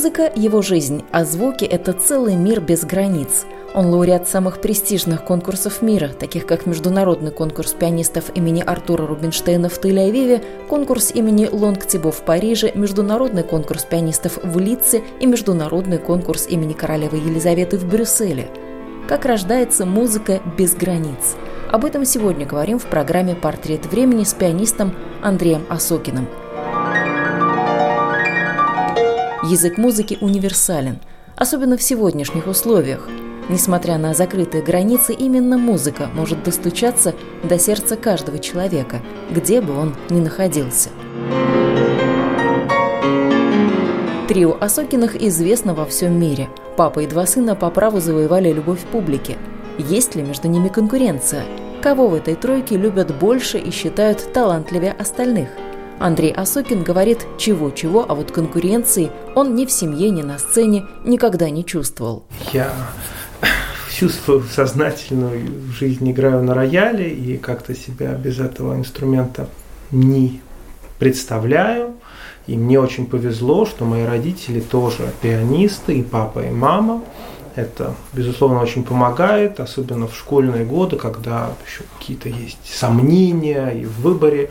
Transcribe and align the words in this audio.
Музыка– 0.00 0.32
его 0.34 0.62
жизнь, 0.62 1.04
а 1.12 1.26
звуки– 1.26 1.64
это 1.66 1.92
целый 1.92 2.34
мир 2.34 2.62
без 2.62 2.86
границ. 2.86 3.44
Он 3.74 3.84
лауреат 3.84 4.26
самых 4.26 4.62
престижных 4.62 5.26
конкурсов 5.26 5.82
мира, 5.82 6.08
таких 6.08 6.46
как 6.46 6.64
Международный 6.64 7.30
конкурс 7.30 7.74
пианистов 7.74 8.34
имени 8.34 8.62
Артура 8.66 9.06
Рубинштейна 9.06 9.68
в 9.68 9.78
Тель-Авиве, 9.78 10.42
конкурс 10.70 11.10
имени 11.12 11.50
Лонгтибо 11.52 12.12
в 12.12 12.22
Париже, 12.22 12.72
Международный 12.74 13.42
конкурс 13.42 13.84
пианистов 13.84 14.38
в 14.42 14.58
Литце 14.58 15.02
и 15.20 15.26
Международный 15.26 15.98
конкурс 15.98 16.46
имени 16.48 16.72
королевы 16.72 17.18
Елизаветы 17.18 17.76
в 17.76 17.84
Брюсселе. 17.84 18.48
Как 19.06 19.26
рождается 19.26 19.84
музыка 19.84 20.40
без 20.56 20.74
границ? 20.74 21.36
Об 21.70 21.84
этом 21.84 22.06
сегодня 22.06 22.46
говорим 22.46 22.78
в 22.78 22.86
программе 22.86 23.34
«Портрет 23.34 23.84
времени» 23.84 24.24
с 24.24 24.32
пианистом 24.32 24.94
Андреем 25.20 25.66
Осокиным– 25.68 26.26
Язык 29.50 29.78
музыки 29.78 30.16
универсален, 30.20 31.00
особенно 31.34 31.76
в 31.76 31.82
сегодняшних 31.82 32.46
условиях. 32.46 33.08
Несмотря 33.48 33.98
на 33.98 34.14
закрытые 34.14 34.62
границы, 34.62 35.12
именно 35.12 35.58
музыка 35.58 36.08
может 36.14 36.44
достучаться 36.44 37.16
до 37.42 37.58
сердца 37.58 37.96
каждого 37.96 38.38
человека, 38.38 39.00
где 39.28 39.60
бы 39.60 39.76
он 39.76 39.96
ни 40.08 40.20
находился. 40.20 40.90
Трио 44.28 44.56
Осокиных 44.60 45.20
известно 45.20 45.74
во 45.74 45.84
всем 45.84 46.16
мире. 46.16 46.48
Папа 46.76 47.00
и 47.00 47.08
два 47.08 47.26
сына 47.26 47.56
по 47.56 47.70
праву 47.70 47.98
завоевали 47.98 48.52
любовь 48.52 48.84
публики. 48.92 49.36
Есть 49.78 50.14
ли 50.14 50.22
между 50.22 50.46
ними 50.46 50.68
конкуренция? 50.68 51.42
Кого 51.82 52.06
в 52.06 52.14
этой 52.14 52.36
тройке 52.36 52.76
любят 52.76 53.12
больше 53.18 53.58
и 53.58 53.72
считают 53.72 54.32
талантливее 54.32 54.92
остальных– 54.92 55.48
Андрей 56.00 56.32
Осокин 56.32 56.82
говорит 56.82 57.26
чего-чего, 57.36 58.06
а 58.08 58.14
вот 58.14 58.32
конкуренции 58.32 59.10
он 59.34 59.54
ни 59.54 59.66
в 59.66 59.70
семье, 59.70 60.08
ни 60.08 60.22
на 60.22 60.38
сцене 60.38 60.86
никогда 61.04 61.50
не 61.50 61.62
чувствовал. 61.62 62.24
Я 62.54 62.72
всю 63.86 64.08
свою 64.08 64.40
сознательную 64.44 65.46
жизнь 65.78 66.10
играю 66.10 66.42
на 66.42 66.54
рояле 66.54 67.10
и 67.10 67.36
как-то 67.36 67.74
себя 67.74 68.14
без 68.14 68.40
этого 68.40 68.76
инструмента 68.76 69.46
не 69.90 70.40
представляю. 70.98 71.92
И 72.46 72.56
мне 72.56 72.80
очень 72.80 73.04
повезло, 73.04 73.66
что 73.66 73.84
мои 73.84 74.04
родители 74.04 74.60
тоже 74.60 75.12
пианисты, 75.20 75.98
и 75.98 76.02
папа, 76.02 76.40
и 76.40 76.50
мама. 76.50 77.02
Это, 77.56 77.94
безусловно, 78.14 78.62
очень 78.62 78.84
помогает, 78.84 79.60
особенно 79.60 80.08
в 80.08 80.16
школьные 80.16 80.64
годы, 80.64 80.96
когда 80.96 81.50
еще 81.66 81.82
какие-то 81.98 82.30
есть 82.30 82.58
сомнения 82.64 83.68
и 83.68 83.84
в 83.84 84.00
выборе 84.00 84.50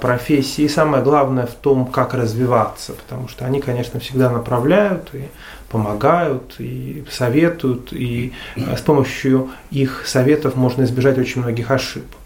профессии. 0.00 0.62
И 0.62 0.68
самое 0.68 1.02
главное 1.02 1.46
в 1.46 1.54
том, 1.54 1.86
как 1.86 2.14
развиваться, 2.14 2.92
потому 2.92 3.28
что 3.28 3.44
они, 3.44 3.60
конечно, 3.60 4.00
всегда 4.00 4.30
направляют 4.30 5.10
и 5.14 5.24
помогают, 5.68 6.56
и 6.58 7.04
советуют, 7.10 7.92
и 7.92 8.32
э, 8.56 8.76
с 8.76 8.80
помощью 8.82 9.50
их 9.70 10.04
советов 10.06 10.54
можно 10.54 10.82
избежать 10.82 11.18
очень 11.18 11.40
многих 11.40 11.70
ошибок. 11.70 12.18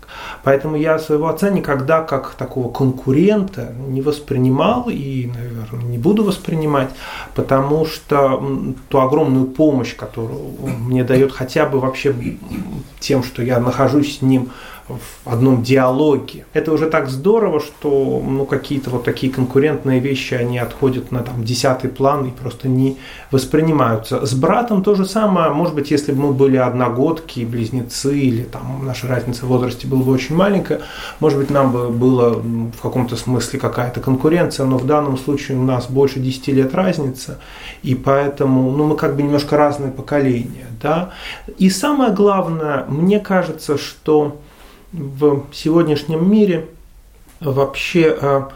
Поэтому 0.42 0.76
я 0.76 0.98
своего 0.98 1.28
отца 1.28 1.50
никогда 1.50 2.02
как 2.02 2.34
такого 2.34 2.72
конкурента 2.72 3.72
не 3.88 4.00
воспринимал 4.00 4.88
и, 4.88 5.26
наверное, 5.26 5.84
не 5.84 5.98
буду 5.98 6.24
воспринимать, 6.24 6.90
потому 7.34 7.86
что 7.86 8.42
ту 8.88 9.00
огромную 9.00 9.46
помощь, 9.46 9.94
которую 9.94 10.62
он 10.62 10.72
мне 10.84 11.04
дает 11.04 11.32
хотя 11.32 11.66
бы 11.66 11.80
вообще 11.80 12.14
тем, 13.00 13.22
что 13.22 13.42
я 13.42 13.60
нахожусь 13.60 14.18
с 14.18 14.22
ним 14.22 14.50
в 14.88 15.28
одном 15.28 15.62
диалоге. 15.62 16.46
Это 16.52 16.72
уже 16.72 16.88
так 16.88 17.08
здорово, 17.08 17.60
что 17.60 18.22
ну, 18.24 18.46
какие-то 18.46 18.90
вот 18.90 19.04
такие 19.04 19.32
конкурентные 19.32 19.98
вещи, 19.98 20.34
они 20.34 20.58
отходят 20.58 21.10
на 21.10 21.22
там, 21.22 21.44
десятый 21.44 21.90
план 21.90 22.26
и 22.26 22.30
просто 22.30 22.68
не 22.68 22.96
воспринимаются. 23.30 24.24
С 24.24 24.34
братом 24.34 24.82
то 24.82 24.94
же 24.94 25.04
самое, 25.04 25.50
может 25.50 25.74
быть, 25.74 25.90
если 25.90 26.12
бы 26.12 26.28
мы 26.28 26.32
были 26.32 26.56
одногодки, 26.56 27.44
близнецы, 27.44 28.16
или 28.16 28.42
там 28.44 28.86
наша 28.86 29.08
разница 29.08 29.46
в 29.46 29.48
возрасте 29.48 29.88
была 29.88 30.02
бы 30.02 30.12
очень 30.12 30.36
маленькая, 30.36 30.80
может 31.18 31.38
быть, 31.38 31.50
нам 31.50 31.72
бы 31.72 31.88
было 31.88 32.34
в 32.34 32.80
каком-то 32.80 33.16
смысле 33.16 33.58
какая-то 33.58 34.00
конкуренция, 34.00 34.66
но 34.66 34.78
в 34.78 34.86
данном 34.86 35.18
случае 35.18 35.58
у 35.58 35.62
нас 35.62 35.86
больше 35.90 36.20
10 36.20 36.48
лет 36.48 36.74
разница, 36.74 37.38
и 37.82 37.94
поэтому 37.94 38.70
ну, 38.70 38.84
мы 38.84 38.96
как 38.96 39.16
бы 39.16 39.22
немножко 39.22 39.56
разные 39.56 39.90
поколения. 39.90 40.66
Да? 40.80 41.10
И 41.58 41.70
самое 41.70 42.12
главное, 42.12 42.84
мне 42.88 43.18
кажется, 43.18 43.78
что 43.78 44.36
в 44.96 45.44
сегодняшнем 45.52 46.30
мире 46.30 46.68
вообще 47.40 48.16
а, 48.20 48.48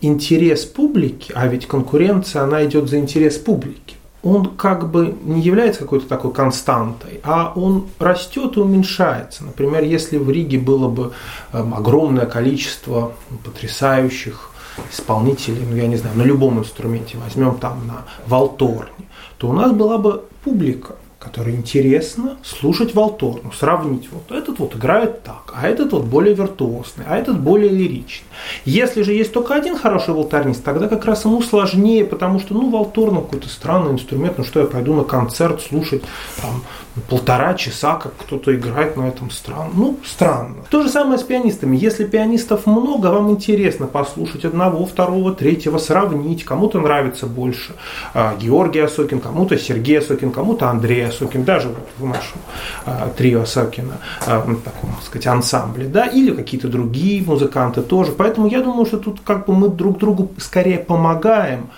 интерес 0.00 0.64
публики, 0.64 1.32
а 1.34 1.46
ведь 1.48 1.66
конкуренция, 1.66 2.42
она 2.42 2.64
идет 2.64 2.88
за 2.88 2.98
интерес 2.98 3.36
публики, 3.36 3.96
он 4.22 4.56
как 4.56 4.90
бы 4.90 5.16
не 5.24 5.40
является 5.40 5.80
какой-то 5.80 6.06
такой 6.06 6.32
константой, 6.32 7.20
а 7.22 7.52
он 7.56 7.86
растет 7.98 8.56
и 8.56 8.60
уменьшается. 8.60 9.44
Например, 9.44 9.82
если 9.82 10.18
в 10.18 10.30
Риге 10.30 10.58
было 10.58 10.88
бы 10.88 11.12
огромное 11.52 12.26
количество 12.26 13.12
потрясающих 13.44 14.50
исполнителей, 14.92 15.64
ну 15.68 15.74
я 15.74 15.86
не 15.86 15.96
знаю, 15.96 16.16
на 16.16 16.22
любом 16.22 16.58
инструменте, 16.58 17.18
возьмем 17.18 17.56
там 17.56 17.86
на 17.86 18.04
валторне, 18.26 19.06
то 19.38 19.48
у 19.48 19.52
нас 19.52 19.72
была 19.72 19.96
бы 19.98 20.24
публика, 20.44 20.96
который 21.20 21.54
интересно 21.54 22.38
слушать 22.42 22.94
Волторну, 22.94 23.52
сравнить. 23.52 24.08
Вот 24.10 24.34
этот 24.34 24.58
вот 24.58 24.74
играет 24.74 25.22
так, 25.22 25.52
а 25.54 25.68
этот 25.68 25.92
вот 25.92 26.04
более 26.04 26.34
виртуозный, 26.34 27.04
а 27.06 27.18
этот 27.18 27.38
более 27.38 27.68
лиричный. 27.68 28.26
Если 28.64 29.02
же 29.02 29.12
есть 29.12 29.30
только 29.30 29.54
один 29.54 29.76
хороший 29.76 30.14
волторнист, 30.14 30.64
тогда 30.64 30.88
как 30.88 31.04
раз 31.04 31.26
ему 31.26 31.42
сложнее, 31.42 32.06
потому 32.06 32.40
что, 32.40 32.54
ну, 32.54 32.70
Волторна 32.70 33.20
какой-то 33.20 33.50
странный 33.50 33.92
инструмент, 33.92 34.38
ну 34.38 34.44
что 34.44 34.60
я 34.60 34.66
пойду 34.66 34.94
на 34.94 35.04
концерт 35.04 35.60
слушать 35.60 36.02
там 36.40 36.62
полтора 37.08 37.54
часа, 37.54 37.94
как 37.94 38.16
кто-то 38.16 38.54
играет 38.54 38.96
на 38.96 39.08
этом 39.08 39.30
странно. 39.30 39.70
Ну, 39.74 39.96
странно. 40.04 40.56
То 40.70 40.82
же 40.82 40.88
самое 40.88 41.18
с 41.18 41.22
пианистами. 41.22 41.76
Если 41.76 42.04
пианистов 42.04 42.66
много, 42.66 43.06
вам 43.06 43.30
интересно 43.30 43.86
послушать 43.86 44.44
одного, 44.44 44.84
второго, 44.86 45.32
третьего, 45.32 45.78
сравнить. 45.78 46.44
Кому-то 46.44 46.80
нравится 46.80 47.26
больше 47.26 47.74
а, 48.12 48.34
Георгий 48.36 48.80
Осокин, 48.80 49.20
кому-то 49.20 49.56
Сергей 49.56 49.98
Осокин, 49.98 50.32
кому-то 50.32 50.68
Андрей 50.68 51.06
Осокин, 51.06 51.44
даже 51.44 51.68
вот 51.68 51.88
в 51.98 52.04
нашем 52.04 52.40
а, 52.86 53.08
трио 53.16 53.42
Осокина, 53.42 53.98
а, 54.26 54.40
в 54.40 54.60
таком, 54.62 54.90
так 54.94 55.04
сказать, 55.04 55.26
ансамбле, 55.28 55.86
да, 55.86 56.06
или 56.06 56.34
какие-то 56.34 56.68
другие 56.68 57.22
музыканты 57.22 57.82
тоже. 57.82 58.12
Поэтому 58.12 58.48
я 58.48 58.60
думаю, 58.60 58.86
что 58.86 58.98
тут 58.98 59.20
как 59.24 59.46
бы 59.46 59.54
мы 59.54 59.68
друг 59.68 59.98
другу 59.98 60.32
скорее 60.38 60.78
помогаем, 60.78 61.70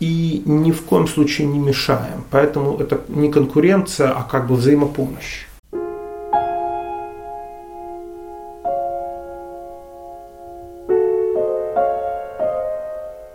и 0.00 0.42
ни 0.44 0.72
в 0.72 0.82
коем 0.82 1.08
случае 1.08 1.46
не 1.46 1.58
мешаем. 1.58 2.24
Поэтому 2.30 2.78
это 2.78 3.00
не 3.08 3.30
конкуренция, 3.30 4.10
а 4.10 4.22
как 4.22 4.46
бы 4.46 4.56
взаимопомощь. 4.56 5.46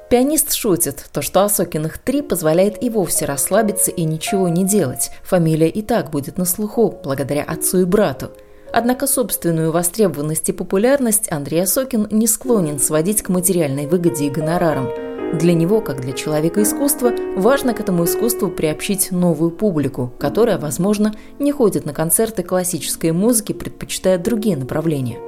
Пианист 0.10 0.52
шутит, 0.52 1.06
то, 1.14 1.22
что 1.22 1.46
Осокиных 1.46 1.98
три 1.98 2.22
позволяет 2.22 2.84
и 2.84 2.90
вовсе 2.90 3.24
расслабиться 3.24 3.92
и 3.92 4.04
ничего 4.04 4.50
не 4.50 4.66
делать. 4.66 5.10
Фамилия 5.24 5.70
и 5.70 5.82
так 5.82 6.10
будет 6.10 6.38
на 6.38 6.44
слуху, 6.44 7.00
благодаря 7.02 7.44
отцу 7.44 7.80
и 7.80 7.86
брату. 7.86 8.32
Однако 8.74 9.08
собственную 9.08 9.72
востребованность 9.72 10.50
и 10.50 10.54
популярность 10.54 11.32
Андрей 11.32 11.64
Осокин 11.64 12.10
не 12.12 12.28
склонен 12.28 12.78
сводить 12.78 13.22
к 13.22 13.30
материальной 13.30 13.88
выгоде 13.88 14.26
и 14.26 14.30
гонорарам– 14.30 14.90
для 15.34 15.54
него, 15.54 15.82
как 15.82 16.02
для 16.02 16.14
человека 16.14 16.62
искусства, 16.62 17.14
важно 17.36 17.74
к 17.74 17.80
этому 17.80 18.06
искусству 18.06 18.50
приобщить 18.50 19.12
новую 19.12 19.52
публику, 19.52 20.12
которая, 20.20 20.58
возможно, 20.58 21.14
не 21.40 21.52
ходит 21.52 21.86
на 21.86 21.94
концерты 21.94 22.44
классической 22.44 23.12
музыки, 23.12 23.54
предпочитая 23.54 24.18
другие 24.18 24.58
направления. 24.58 25.20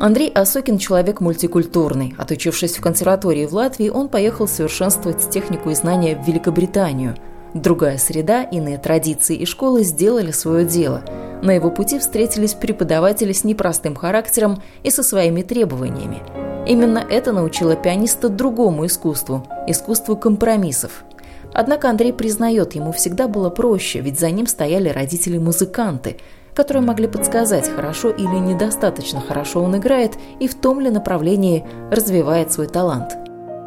Андрей 0.00 0.30
Осокин– 0.30 0.78
человек 0.78 1.20
мультикультурный. 1.20 2.14
Отучившись 2.18 2.76
в 2.76 2.80
консерватории 2.80 3.46
в 3.46 3.54
Латвии, 3.54 3.88
он 3.88 4.08
поехал 4.08 4.48
совершенствовать 4.48 5.30
технику 5.30 5.70
и 5.70 5.74
знания 5.74 6.16
в 6.16 6.26
Великобританию. 6.26 7.14
Другая 7.54 7.98
среда, 7.98 8.42
иные 8.42 8.78
традиции 8.78 9.36
и 9.36 9.46
школы 9.46 9.84
сделали 9.84 10.32
свое 10.32 10.64
дело– 10.64 11.02
на 11.42 11.50
его 11.50 11.70
пути 11.70 11.98
встретились 11.98 12.54
преподаватели 12.54 13.32
с 13.32 13.44
непростым 13.44 13.96
характером 13.96 14.62
и 14.82 14.90
со 14.90 15.02
своими 15.02 15.42
требованиями. 15.42 16.22
Именно 16.66 16.98
это 16.98 17.32
научило 17.32 17.74
пианиста 17.74 18.28
другому 18.28 18.86
искусству– 18.86 19.46
искусству 19.66 20.16
компромиссов. 20.16 21.04
Однако 21.52 21.90
Андрей 21.90 22.12
признает, 22.12 22.74
ему 22.74 22.92
всегда 22.92 23.28
было 23.28 23.50
проще, 23.50 24.00
ведь 24.00 24.18
за 24.20 24.30
ним 24.30 24.46
стояли 24.46 24.88
родители-музыканты, 24.88 26.16
которые 26.54 26.84
могли 26.84 27.08
подсказать, 27.08 27.68
хорошо 27.68 28.10
или 28.10 28.38
недостаточно 28.38 29.20
хорошо 29.20 29.62
он 29.62 29.76
играет 29.76 30.12
и 30.38 30.46
в 30.46 30.54
том 30.54 30.80
ли 30.80 30.90
направлении 30.90 31.64
развивает 31.90 32.52
свой 32.52 32.68
талант. 32.68 33.16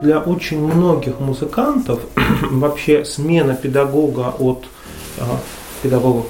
Для 0.01 0.19
очень 0.19 0.61
многих 0.61 1.19
музыкантов 1.19 1.99
вообще 2.51 3.05
смена 3.05 3.55
педагога 3.55 4.33
от 4.39 4.65
э, 5.17 5.23
педагога 5.83 6.23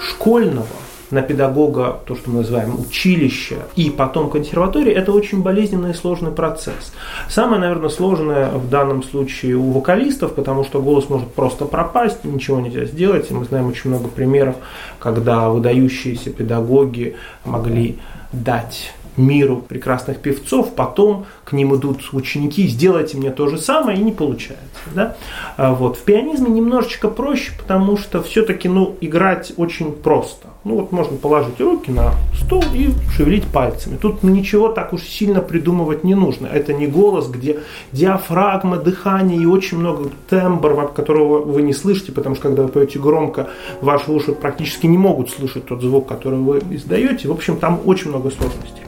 школьного 0.00 0.66
на 1.10 1.22
педагога, 1.22 2.00
то, 2.06 2.14
что 2.14 2.30
мы 2.30 2.38
называем 2.38 2.78
училище, 2.78 3.58
и 3.76 3.90
потом 3.90 4.30
консерватории, 4.30 4.92
это 4.92 5.12
очень 5.12 5.42
болезненный 5.42 5.90
и 5.90 5.94
сложный 5.94 6.30
процесс. 6.30 6.92
Самое, 7.28 7.60
наверное, 7.60 7.88
сложное 7.88 8.50
в 8.50 8.68
данном 8.68 9.02
случае 9.02 9.56
у 9.56 9.70
вокалистов, 9.70 10.34
потому 10.34 10.64
что 10.64 10.80
голос 10.80 11.08
может 11.08 11.32
просто 11.32 11.64
пропасть, 11.64 12.24
ничего 12.24 12.60
нельзя 12.60 12.84
сделать. 12.84 13.30
И 13.30 13.34
мы 13.34 13.44
знаем 13.44 13.66
очень 13.68 13.90
много 13.90 14.08
примеров, 14.08 14.56
когда 14.98 15.48
выдающиеся 15.48 16.30
педагоги 16.30 17.16
могли 17.44 17.98
дать 18.32 18.92
миру 19.16 19.62
прекрасных 19.68 20.18
певцов, 20.18 20.74
потом 20.74 21.26
к 21.44 21.52
ним 21.52 21.76
идут 21.76 22.00
ученики, 22.12 22.66
сделайте 22.66 23.16
мне 23.16 23.30
то 23.30 23.48
же 23.48 23.58
самое, 23.58 23.98
и 23.98 24.02
не 24.02 24.12
получается. 24.12 24.64
Да? 24.94 25.16
А 25.56 25.74
вот. 25.74 25.96
В 25.96 26.02
пианизме 26.02 26.50
немножечко 26.50 27.08
проще, 27.08 27.52
потому 27.58 27.96
что 27.96 28.22
все-таки 28.22 28.68
ну, 28.68 28.96
играть 29.00 29.52
очень 29.56 29.92
просто. 29.92 30.48
Ну 30.62 30.74
вот 30.74 30.92
можно 30.92 31.16
положить 31.16 31.58
руки 31.58 31.90
на 31.90 32.12
стол 32.34 32.62
и 32.74 32.90
шевелить 33.16 33.46
пальцами. 33.46 33.96
Тут 33.96 34.22
ничего 34.22 34.68
так 34.68 34.92
уж 34.92 35.02
сильно 35.02 35.40
придумывать 35.40 36.04
не 36.04 36.14
нужно. 36.14 36.46
Это 36.46 36.74
не 36.74 36.86
голос, 36.86 37.28
где 37.28 37.60
диафрагма, 37.92 38.76
дыхание 38.76 39.40
и 39.40 39.46
очень 39.46 39.78
много 39.78 40.10
тембра, 40.28 40.86
которого 40.88 41.42
вы 41.42 41.62
не 41.62 41.72
слышите, 41.72 42.12
потому 42.12 42.34
что 42.34 42.48
когда 42.48 42.64
вы 42.64 42.68
поете 42.68 42.98
громко, 42.98 43.48
ваши 43.80 44.12
уши 44.12 44.32
практически 44.32 44.86
не 44.86 44.98
могут 44.98 45.30
слышать 45.30 45.64
тот 45.64 45.80
звук, 45.80 46.06
который 46.06 46.38
вы 46.38 46.58
издаете. 46.72 47.28
В 47.28 47.32
общем, 47.32 47.56
там 47.56 47.80
очень 47.86 48.10
много 48.10 48.30
сложностей. 48.30 48.82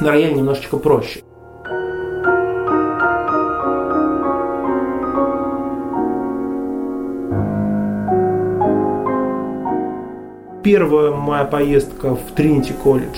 На 0.00 0.10
рояле 0.10 0.34
немножечко 0.34 0.78
проще. 0.78 1.20
Первая 10.68 11.12
моя 11.12 11.44
поездка 11.44 12.14
в 12.14 12.32
Тринити 12.36 12.74
колледж 12.74 13.16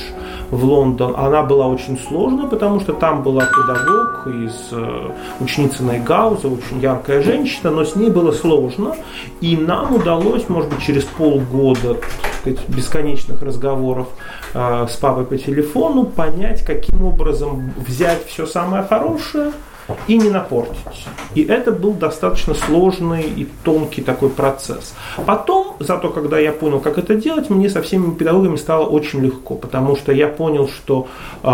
в 0.53 0.65
Лондон, 0.65 1.17
она 1.17 1.43
была 1.43 1.67
очень 1.67 1.99
сложной, 1.99 2.49
потому 2.49 2.79
что 2.79 2.93
там 2.93 3.25
была 3.25 3.45
педагог 3.45 4.29
из 4.29 4.69
э, 4.71 5.11
ученицы 5.41 5.83
Найгауза, 5.83 6.47
очень 6.47 6.81
яркая 6.81 7.25
женщина, 7.25 7.73
но 7.73 7.85
с 7.85 7.97
ней 7.97 8.09
было 8.09 8.31
сложно. 8.31 8.95
И 9.41 9.57
нам 9.57 9.97
удалось, 9.97 10.49
может 10.49 10.71
быть, 10.71 10.81
через 10.81 11.03
полгода 11.03 11.97
сказать, 12.41 12.61
бесконечных 12.69 13.43
разговоров 13.43 14.07
э, 14.55 14.87
с 14.89 14.95
папой 14.97 15.25
по 15.25 15.37
телефону 15.37 16.05
понять, 16.05 16.65
каким 16.65 17.05
образом 17.05 17.73
взять 17.85 18.27
все 18.27 18.47
самое 18.47 18.85
хорошее– 18.85 19.51
и 20.07 20.19
не 20.19 20.31
напортить. 20.31 21.07
И 21.35 21.43
это 21.43 21.73
был 21.73 21.93
достаточно 21.93 22.55
сложный 22.55 23.23
и 23.23 23.49
тонкий 23.65 24.03
такой 24.03 24.31
процесс. 24.31 24.95
Потом, 25.27 25.77
зато 25.79 26.11
когда 26.11 26.39
я 26.39 26.53
понял, 26.53 26.81
как 26.81 26.99
это 26.99 27.15
делать, 27.15 27.51
мне 27.51 27.69
со 27.69 27.83
всеми 27.83 28.15
педагогами 28.15 28.57
стало 28.57 28.87
очень 28.87 29.21
легко, 29.21 29.55
потому 29.55 29.97
что 29.97 30.13
я 30.13 30.29
понял, 30.29 30.69
что 30.69 31.09
э, 31.43 31.51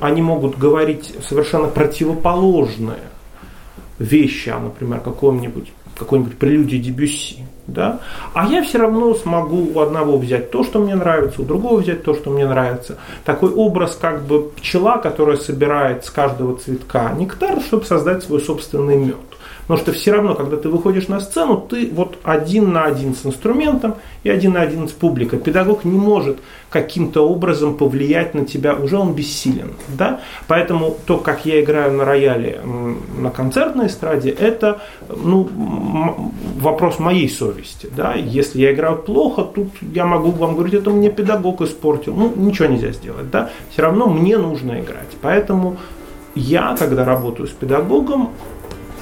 они 0.00 0.22
могут 0.22 0.58
говорить 0.58 1.14
совершенно 1.26 1.68
противоположные 1.68 3.00
вещи, 3.98 4.48
а, 4.48 4.58
например, 4.58 5.00
каком-нибудь 5.00 5.72
какой-нибудь 5.98 6.38
прелюдии 6.38 6.78
Дебюсси 6.78 7.44
да, 7.72 8.00
а 8.34 8.46
я 8.46 8.62
все 8.62 8.78
равно 8.78 9.14
смогу 9.14 9.70
у 9.74 9.80
одного 9.80 10.18
взять 10.18 10.50
то, 10.50 10.64
что 10.64 10.78
мне 10.78 10.94
нравится, 10.94 11.42
у 11.42 11.44
другого 11.44 11.80
взять 11.80 12.02
то, 12.02 12.14
что 12.14 12.30
мне 12.30 12.46
нравится. 12.46 12.98
Такой 13.24 13.50
образ, 13.50 13.96
как 14.00 14.22
бы 14.22 14.50
пчела, 14.56 14.98
которая 14.98 15.36
собирает 15.36 16.04
с 16.04 16.10
каждого 16.10 16.56
цветка 16.56 17.12
нектар, 17.12 17.60
чтобы 17.60 17.84
создать 17.84 18.22
свой 18.22 18.40
собственный 18.40 18.96
мед. 18.96 19.29
Потому 19.70 19.84
что 19.84 19.92
все 19.92 20.10
равно, 20.10 20.34
когда 20.34 20.56
ты 20.56 20.68
выходишь 20.68 21.06
на 21.06 21.20
сцену, 21.20 21.56
ты 21.56 21.88
вот 21.92 22.18
один 22.24 22.72
на 22.72 22.86
один 22.86 23.14
с 23.14 23.24
инструментом 23.24 23.94
и 24.24 24.28
один 24.28 24.54
на 24.54 24.62
один 24.62 24.88
с 24.88 24.90
публикой. 24.90 25.38
Pедагог 25.38 25.84
не 25.84 25.96
может 25.96 26.40
каким-то 26.70 27.20
образом 27.28 27.76
повлиять 27.76 28.34
на 28.34 28.44
тебя, 28.44 28.74
уже 28.74 28.98
он 28.98 29.14
бессилен. 29.14 29.74
Да? 29.96 30.22
Поэтому 30.48 30.96
то, 31.06 31.18
как 31.18 31.46
я 31.46 31.62
играю 31.62 31.92
на 31.92 32.04
рояле 32.04 32.60
на 33.16 33.30
концертной 33.30 33.86
эстраде, 33.86 34.30
это 34.30 34.80
ну, 35.08 35.48
вопрос 36.56 36.98
моей 36.98 37.28
совести. 37.28 37.88
Да? 37.96 38.14
Если 38.14 38.62
я 38.62 38.72
играю 38.72 38.96
плохо, 38.96 39.44
тут 39.44 39.68
я 39.94 40.04
могу 40.04 40.32
вам 40.32 40.54
говорить, 40.54 40.74
это 40.74 40.90
мне 40.90 41.10
педагог 41.10 41.60
испортил. 41.60 42.16
Ну, 42.16 42.32
ничего 42.34 42.66
нельзя 42.66 42.90
сделать. 42.90 43.30
Да? 43.30 43.50
Все 43.70 43.82
равно 43.82 44.08
мне 44.08 44.36
нужно 44.36 44.80
играть. 44.80 45.16
Поэтому 45.22 45.76
я, 46.34 46.74
когда 46.76 47.04
работаю 47.04 47.46
с 47.46 47.52
педагогом, 47.52 48.30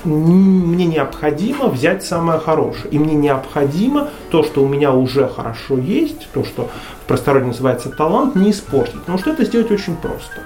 мне 0.05 0.87
необходимо 0.87 1.69
взять 1.69 2.05
самое 2.05 2.39
хорошее. 2.39 2.89
И 2.91 2.99
мне 2.99 3.15
необходимо 3.15 4.11
то, 4.31 4.43
что 4.43 4.63
у 4.63 4.69
меня 4.69 4.93
уже 4.93 5.29
хорошо 5.29 5.77
есть, 5.79 6.29
то, 6.33 6.45
что 6.45 6.71
в 7.03 7.07
простородии 7.07 7.47
называется 7.47 7.91
талант, 7.91 8.35
не 8.35 8.51
испортить. 8.51 9.01
Потому 9.01 9.19
что 9.19 9.31
это 9.31 9.45
сделать 9.45 9.71
очень 9.71 9.97
просто. 9.97 10.43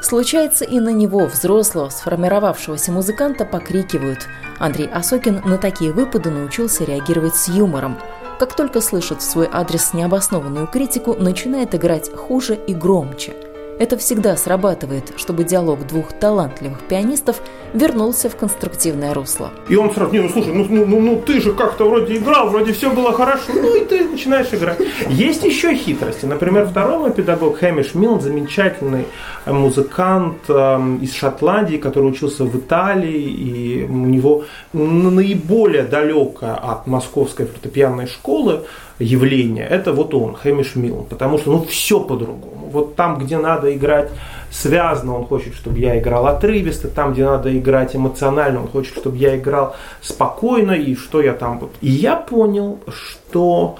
Случается 0.00 0.64
и 0.64 0.80
на 0.80 0.88
него, 0.88 1.26
взрослого, 1.26 1.90
сформировавшегося 1.90 2.92
музыканта, 2.92 3.44
покрикивают. 3.44 4.26
Андрей 4.58 4.88
Осокин 4.88 5.42
на 5.44 5.58
такие 5.58 5.92
выпады 5.92 6.30
научился 6.30 6.84
реагировать 6.84 7.36
с 7.36 7.48
юмором. 7.48 7.98
Как 8.38 8.54
только 8.56 8.80
слышит 8.80 9.20
в 9.20 9.30
свой 9.30 9.48
адрес 9.52 9.92
необоснованную 9.92 10.66
критику, 10.66 11.14
начинает 11.14 11.74
играть 11.74 12.10
хуже 12.14 12.54
и 12.54 12.72
громче– 12.72 13.34
это 13.78 13.96
всегда 13.96 14.36
срабатывает, 14.36 15.12
чтобы 15.16 15.44
диалог 15.44 15.86
двух 15.86 16.12
талантливых 16.12 16.80
пианистов 16.82 17.40
вернулся 17.74 18.28
в 18.28 18.36
конструктивное 18.36 19.14
русло. 19.14 19.50
И 19.68 19.76
он 19.76 19.92
сразу, 19.92 20.12
не, 20.12 20.20
ну 20.20 20.28
слушай, 20.28 20.52
ну, 20.52 20.66
ну, 20.68 20.86
ну, 20.86 21.00
ну 21.00 21.22
ты 21.24 21.40
же 21.40 21.52
как-то 21.52 21.88
вроде 21.88 22.16
играл, 22.16 22.48
вроде 22.48 22.72
все 22.72 22.90
было 22.90 23.12
хорошо, 23.12 23.52
ну 23.54 23.74
и 23.76 23.84
ты 23.84 24.04
начинаешь 24.04 24.48
играть. 24.52 24.78
Есть 25.08 25.44
еще 25.44 25.74
хитрости. 25.74 26.26
Например, 26.26 26.66
второй 26.66 26.98
мой 26.98 27.12
педагог 27.12 27.58
Хэмиш 27.58 27.94
Милн, 27.94 28.20
замечательный 28.20 29.04
э, 29.44 29.52
музыкант 29.52 30.38
э, 30.48 30.96
из 31.02 31.14
Шотландии, 31.14 31.76
который 31.76 32.10
учился 32.10 32.44
в 32.44 32.56
Италии, 32.56 33.20
и 33.20 33.84
у 33.84 34.06
него 34.06 34.44
наиболее 34.72 35.84
далекое 35.84 36.54
от 36.54 36.86
московской 36.86 37.46
фортепианной 37.46 38.06
школы 38.06 38.64
явление, 38.98 39.66
это 39.66 39.92
вот 39.92 40.14
он, 40.14 40.34
Хэмиш 40.34 40.74
Милн, 40.74 41.04
потому 41.04 41.38
что 41.38 41.52
ну 41.52 41.64
все 41.64 42.00
по-другому. 42.00 42.57
Вот 42.68 42.96
там, 42.96 43.18
где 43.18 43.38
надо 43.38 43.74
играть 43.74 44.10
связано, 44.50 45.16
он 45.16 45.26
хочет, 45.26 45.54
чтобы 45.54 45.78
я 45.78 45.98
играл 45.98 46.26
отрывисто, 46.26 46.88
там, 46.88 47.12
где 47.12 47.24
надо 47.24 47.56
играть 47.56 47.94
эмоционально, 47.94 48.62
он 48.62 48.68
хочет, 48.68 48.96
чтобы 48.96 49.16
я 49.16 49.36
играл 49.36 49.76
спокойно, 50.00 50.72
и 50.72 50.94
что 50.94 51.20
я 51.20 51.34
там 51.34 51.58
вот. 51.58 51.72
И 51.80 51.90
я 51.90 52.16
понял, 52.16 52.80
что 52.88 53.78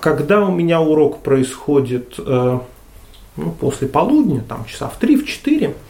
когда 0.00 0.44
у 0.44 0.52
меня 0.52 0.80
урок 0.80 1.18
происходит 1.18 2.14
э, 2.18 2.58
ну, 3.36 3.50
после 3.52 3.88
полудня, 3.88 4.42
там 4.46 4.64
часа 4.64 4.88
в 4.88 4.96
три, 4.96 5.16
в 5.16 5.26
четыре, 5.26 5.68
а 5.68 5.87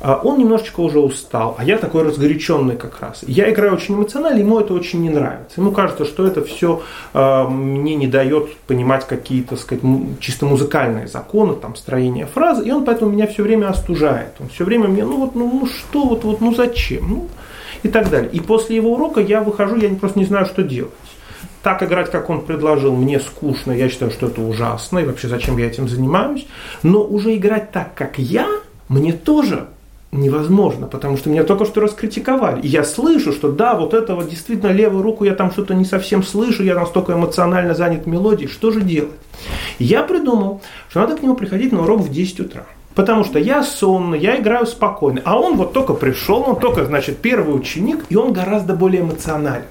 он 0.00 0.38
немножечко 0.38 0.80
уже 0.80 0.98
устал, 0.98 1.56
а 1.58 1.64
я 1.64 1.76
такой 1.76 2.04
разгоряченный 2.04 2.76
как 2.76 3.00
раз. 3.00 3.20
Я 3.26 3.50
играю 3.50 3.74
очень 3.74 3.94
эмоционально, 3.94 4.38
ему 4.38 4.58
это 4.58 4.72
очень 4.72 5.02
не 5.02 5.10
нравится. 5.10 5.60
Ему 5.60 5.72
кажется, 5.72 6.04
что 6.04 6.26
это 6.26 6.42
все 6.42 6.82
э, 7.12 7.44
мне 7.48 7.94
не 7.94 8.06
дает 8.06 8.56
понимать 8.60 9.06
какие-то, 9.06 9.56
сказать, 9.56 9.84
чисто 10.20 10.46
музыкальные 10.46 11.06
законы, 11.06 11.54
там, 11.54 11.76
строение 11.76 12.26
фразы, 12.26 12.66
и 12.66 12.70
он 12.70 12.84
поэтому 12.84 13.10
меня 13.10 13.26
все 13.26 13.42
время 13.42 13.68
остужает. 13.68 14.32
Он 14.40 14.48
все 14.48 14.64
время 14.64 14.88
мне, 14.88 15.04
ну 15.04 15.18
вот, 15.18 15.34
ну, 15.34 15.50
ну 15.60 15.66
что, 15.66 16.04
вот, 16.04 16.24
вот, 16.24 16.40
ну 16.40 16.54
зачем, 16.54 17.08
ну 17.08 17.28
и 17.82 17.88
так 17.88 18.08
далее. 18.10 18.30
И 18.32 18.40
после 18.40 18.76
его 18.76 18.94
урока 18.94 19.20
я 19.20 19.42
выхожу, 19.42 19.76
я 19.76 19.88
просто 19.90 20.18
не 20.18 20.24
знаю, 20.24 20.46
что 20.46 20.62
делать 20.62 20.92
так 21.62 21.82
играть, 21.82 22.10
как 22.10 22.30
он 22.30 22.40
предложил, 22.40 22.96
мне 22.96 23.20
скучно, 23.20 23.72
я 23.72 23.90
считаю, 23.90 24.10
что 24.10 24.28
это 24.28 24.40
ужасно, 24.40 25.00
и 25.00 25.04
вообще 25.04 25.28
зачем 25.28 25.58
я 25.58 25.66
этим 25.66 25.88
занимаюсь. 25.88 26.46
Но 26.82 27.04
уже 27.04 27.36
играть 27.36 27.70
так, 27.70 27.94
как 27.94 28.18
я, 28.18 28.48
мне 28.88 29.12
тоже 29.12 29.66
невозможно, 30.12 30.86
потому 30.86 31.16
что 31.16 31.30
меня 31.30 31.44
только 31.44 31.64
что 31.64 31.80
раскритиковали. 31.80 32.60
И 32.62 32.68
я 32.68 32.84
слышу, 32.84 33.32
что 33.32 33.52
да, 33.52 33.74
вот 33.74 33.94
это 33.94 34.14
вот 34.14 34.28
действительно 34.28 34.70
левую 34.70 35.02
руку 35.02 35.24
я 35.24 35.34
там 35.34 35.52
что-то 35.52 35.74
не 35.74 35.84
совсем 35.84 36.22
слышу, 36.22 36.64
я 36.64 36.74
настолько 36.74 37.12
эмоционально 37.12 37.74
занят 37.74 38.06
мелодией, 38.06 38.50
что 38.50 38.70
же 38.70 38.80
делать? 38.80 39.14
Я 39.78 40.02
придумал, 40.02 40.62
что 40.88 41.00
надо 41.00 41.16
к 41.16 41.22
нему 41.22 41.34
приходить 41.34 41.72
на 41.72 41.82
урок 41.82 42.00
в 42.00 42.10
10 42.10 42.40
утра. 42.40 42.66
Потому 42.94 43.24
что 43.24 43.38
я 43.38 43.62
сонный, 43.62 44.18
я 44.18 44.40
играю 44.40 44.66
спокойно. 44.66 45.22
А 45.24 45.38
он 45.38 45.56
вот 45.56 45.72
только 45.72 45.94
пришел, 45.94 46.44
он 46.46 46.58
только, 46.58 46.84
значит, 46.84 47.18
первый 47.18 47.56
ученик, 47.56 48.04
и 48.08 48.16
он 48.16 48.32
гораздо 48.32 48.74
более 48.74 49.02
эмоционален. 49.02 49.64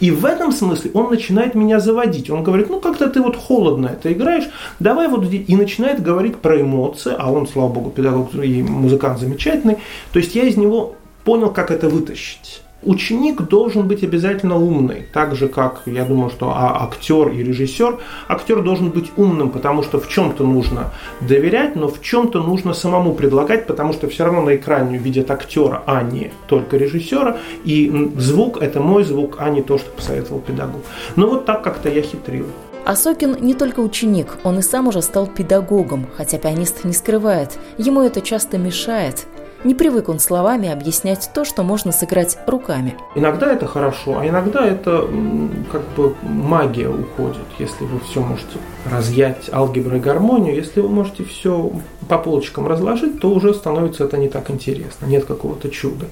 И 0.00 0.10
в 0.10 0.24
этом 0.24 0.52
смысле 0.52 0.90
он 0.94 1.10
начинает 1.10 1.54
меня 1.54 1.80
заводить. 1.80 2.30
Он 2.30 2.42
говорит, 2.42 2.68
ну 2.70 2.80
как-то 2.80 3.08
ты 3.08 3.20
вот 3.20 3.36
холодно 3.36 3.86
это 3.86 4.12
играешь, 4.12 4.44
давай 4.80 5.08
вот 5.08 5.24
здесь. 5.24 5.44
И 5.48 5.56
начинает 5.56 6.02
говорить 6.02 6.36
про 6.36 6.60
эмоции, 6.60 7.14
а 7.16 7.30
он, 7.30 7.46
слава 7.46 7.72
богу, 7.72 7.90
педагог 7.90 8.34
и 8.34 8.62
музыкант 8.62 9.20
замечательный. 9.20 9.78
То 10.12 10.18
есть 10.18 10.34
я 10.34 10.44
из 10.44 10.56
него 10.56 10.96
понял, 11.24 11.50
как 11.50 11.70
это 11.70 11.88
вытащить 11.88 12.63
ученик 12.84 13.42
должен 13.42 13.88
быть 13.88 14.02
обязательно 14.02 14.56
умный, 14.56 15.06
так 15.12 15.34
же 15.34 15.48
как 15.48 15.82
я 15.86 16.04
думаю, 16.04 16.30
что 16.30 16.50
а, 16.50 16.84
актер 16.84 17.28
и 17.28 17.42
режиссер, 17.42 17.98
актер 18.28 18.62
должен 18.62 18.90
быть 18.90 19.12
умным, 19.16 19.50
потому 19.50 19.82
что 19.82 20.00
в 20.00 20.08
чем-то 20.08 20.44
нужно 20.44 20.92
доверять, 21.20 21.76
но 21.76 21.88
в 21.88 22.00
чем-то 22.00 22.42
нужно 22.42 22.74
самому 22.74 23.14
предлагать, 23.14 23.66
потому 23.66 23.92
что 23.92 24.08
все 24.08 24.24
равно 24.24 24.42
на 24.42 24.56
экране 24.56 24.98
видят 24.98 25.30
актера, 25.30 25.82
а 25.86 26.02
не 26.02 26.30
только 26.46 26.76
режиссера, 26.76 27.38
и 27.64 28.10
звук 28.16 28.62
это 28.62 28.80
мой 28.80 29.04
звук, 29.04 29.36
а 29.38 29.50
не 29.50 29.62
то, 29.62 29.78
что 29.78 29.90
посоветовал 29.90 30.40
педагог. 30.40 30.82
Но 31.16 31.28
вот 31.28 31.44
так 31.44 31.62
как-то 31.62 31.88
я 31.88 32.02
хитрил. 32.02 32.46
Асокин 32.84 33.38
не 33.40 33.54
только 33.54 33.80
ученик, 33.80 34.36
он 34.44 34.58
и 34.58 34.62
сам 34.62 34.88
уже 34.88 35.00
стал 35.00 35.26
педагогом, 35.26 36.06
хотя 36.16 36.36
пианист 36.36 36.84
не 36.84 36.92
скрывает. 36.92 37.58
Ему 37.78 38.02
это 38.02 38.20
часто 38.20 38.58
мешает. 38.58 39.26
Не 39.64 39.74
привык 39.74 40.10
он 40.10 40.18
словами 40.18 40.68
объяснять 40.68 41.30
то, 41.32 41.46
что 41.46 41.62
можно 41.62 41.90
сыграть 41.90 42.36
руками. 42.46 42.96
Иногда 43.14 43.50
это 43.50 43.66
хорошо, 43.66 44.18
а 44.18 44.28
иногда 44.28 44.62
это 44.62 45.08
как 45.72 45.80
бы 45.96 46.14
магия 46.22 46.88
уходит, 46.88 47.46
если 47.58 47.84
вы 47.86 47.98
все 48.00 48.20
можете 48.20 48.58
разъять 48.84 49.48
алгебру 49.50 49.96
и 49.96 50.00
гармонию. 50.00 50.54
Если 50.54 50.80
вы 50.80 50.90
можете 50.90 51.24
все 51.24 51.72
по 52.10 52.18
полочкам 52.18 52.66
разложить, 52.66 53.20
то 53.20 53.30
уже 53.30 53.54
становится 53.54 54.04
это 54.04 54.18
не 54.18 54.28
так 54.28 54.50
интересно, 54.50 55.06
нет 55.06 55.24
какого-то 55.24 55.70
чуда. 55.70 56.06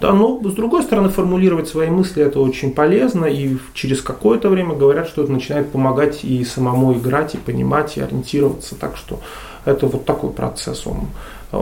Да, 0.00 0.12
но 0.12 0.40
с 0.44 0.52
другой 0.52 0.82
стороны, 0.82 1.08
формулировать 1.08 1.66
свои 1.66 1.88
мысли 1.88 2.22
это 2.22 2.38
очень 2.38 2.72
полезно, 2.72 3.24
и 3.24 3.56
через 3.74 4.02
какое-то 4.02 4.50
время 4.50 4.74
говорят, 4.74 5.08
что 5.08 5.22
это 5.22 5.32
начинает 5.32 5.70
помогать 5.70 6.24
и 6.24 6.44
самому 6.44 6.92
играть, 6.92 7.34
и 7.34 7.38
понимать, 7.38 7.96
и 7.96 8.00
ориентироваться. 8.00 8.76
Так 8.76 8.96
что 8.96 9.18
это 9.64 9.86
вот 9.86 10.04
такой 10.04 10.30
процесс, 10.30 10.86
он 10.86 11.08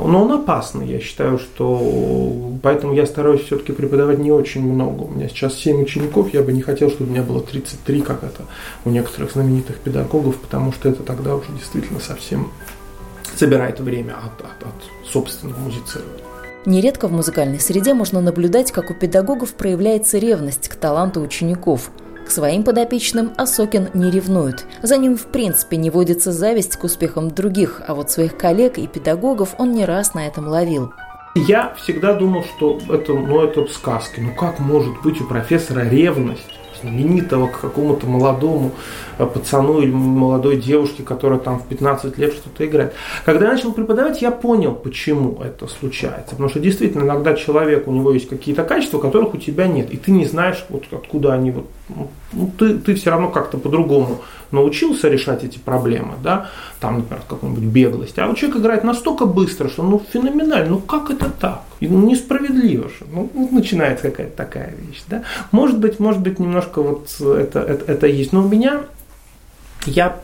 но 0.01 0.25
он 0.25 0.33
опасный, 0.33 0.87
я 0.89 1.01
считаю, 1.01 1.39
что 1.39 2.59
поэтому 2.63 2.95
я 2.95 3.07
стараюсь 3.07 3.43
все-таки 3.43 3.73
преподавать 3.73 4.19
не 4.19 4.31
очень 4.31 4.63
много. 4.63 5.03
У 5.03 5.11
меня 5.11 5.29
сейчас 5.29 5.55
7 5.55 5.83
учеников, 5.83 6.33
я 6.33 6.43
бы 6.43 6.53
не 6.53 6.63
хотел, 6.63 6.91
чтобы 6.91 7.11
у 7.11 7.13
меня 7.13 7.23
было 7.23 7.41
33, 7.41 8.01
как 8.01 8.25
это 8.25 8.45
у 8.85 8.91
некоторых 8.91 9.33
знаменитых 9.33 9.77
педагогов, 9.79 10.37
потому 10.37 10.73
что 10.73 10.89
это 10.89 11.03
тогда 11.03 11.37
уже 11.37 11.53
действительно 11.53 12.01
совсем 12.01 12.51
забирает 13.37 13.81
время 13.81 14.13
от, 14.13 14.41
от, 14.41 14.69
от 14.69 15.09
собственного 15.11 15.59
музицирования. 15.59 16.25
Нередко 16.65 17.09
в 17.09 17.13
музыкальной 17.13 17.59
среде 17.59 17.93
можно 17.93 18.21
наблюдать, 18.21 18.71
как 18.71 18.91
у 18.91 18.95
педагогов 18.95 19.55
проявляется 19.55 20.19
ревность 20.19 20.69
к 20.69 20.77
таланту 20.77 21.21
учеников– 21.21 21.91
своим 22.33 22.65
подопечным 22.65 23.33
Осокин 23.37 23.89
не 23.95 24.11
ревнует. 24.11 24.65
За 24.83 24.97
ним 24.97 25.17
в 25.17 25.27
принципе 25.27 25.77
не 25.77 25.91
водится 25.91 26.33
зависть 26.33 26.77
к 26.77 26.85
успехам 26.85 27.31
других, 27.31 27.83
а 27.87 27.95
вот 27.95 28.11
своих 28.11 28.37
коллег 28.37 28.79
и 28.79 28.87
педагогов 28.87 29.55
он 29.59 29.73
не 29.73 29.85
раз 29.85 30.15
на 30.15 30.27
этом 30.27 30.49
ловил. 30.49 30.93
Я 31.35 31.75
всегда 31.83 32.15
думал, 32.15 32.45
что 32.45 32.79
это, 32.89 33.13
ну, 33.13 33.43
это 33.43 33.67
сказки. 33.67 34.21
Ну 34.21 34.35
как 34.35 34.59
может 34.59 35.01
быть 35.03 35.21
у 35.21 35.27
профессора 35.27 35.89
ревность? 35.89 36.59
знаменитого 36.83 37.47
к 37.47 37.61
какому-то 37.61 38.07
молодому 38.07 38.73
э, 39.19 39.27
пацану 39.27 39.81
или 39.81 39.91
молодой 39.91 40.57
девушке, 40.57 41.03
которая 41.03 41.39
там 41.39 41.59
в 41.59 41.67
15 41.67 42.19
лет 42.19 42.35
что-то 42.35 42.67
играет. 42.67 42.95
Когда 43.25 43.47
я 43.47 43.53
начал 43.53 43.73
преподавать, 43.73 44.21
я 44.21 44.31
понял, 44.31 44.75
почему 44.75 45.41
это 45.43 45.67
случается. 45.69 46.31
Потому 46.31 46.49
что 46.49 46.61
действительно 46.61 47.05
иногда 47.05 47.35
человек, 47.35 47.89
у 47.89 47.93
него 47.93 48.13
есть 48.13 48.29
какие-то 48.29 48.65
качества, 48.65 48.99
которых 48.99 49.35
у 49.35 49.39
тебя 49.39 49.67
нет. 49.67 49.93
И 49.93 49.97
ты 49.97 50.11
не 50.11 50.27
знаешь, 50.27 50.65
вот 50.69 50.85
откуда 50.91 51.33
они 51.33 51.51
вот 51.51 51.67
ну, 51.97 52.11
ну, 52.33 52.51
ты, 52.59 52.79
ты 52.79 52.95
все 52.95 53.11
равно 53.11 53.29
как-то 53.29 53.59
по-другому 53.59 54.23
научился 54.51 55.09
решать 55.09 55.45
эти 55.45 55.59
проблемы, 55.59 56.15
да, 56.23 56.51
там, 56.81 56.99
например, 56.99 57.23
какую-нибудь 57.29 57.65
беглость, 57.65 58.19
а 58.19 58.27
вот 58.27 58.37
человек 58.37 58.61
играет 58.61 58.85
настолько 58.85 59.27
быстро, 59.27 59.69
что, 59.69 59.83
ну, 59.83 60.03
феноменально, 60.13 60.71
ну, 60.71 60.79
как 60.79 61.11
это 61.11 61.31
так? 61.31 61.63
И, 61.81 61.89
ну, 61.89 62.07
несправедливо 62.07 62.89
же, 62.89 63.07
ну, 63.13 63.31
начинается 63.51 64.11
какая-то 64.11 64.37
такая 64.37 64.75
вещь, 64.77 65.03
да. 65.09 65.23
Может 65.51 65.79
быть, 65.79 65.99
может 66.01 66.21
быть, 66.21 66.39
немножко 66.39 66.83
вот 66.83 67.09
это, 67.21 67.61
это, 67.61 67.93
это 67.93 68.07
есть, 68.07 68.33
но 68.33 68.45
у 68.45 68.49
меня, 68.49 68.83
я 69.87 70.21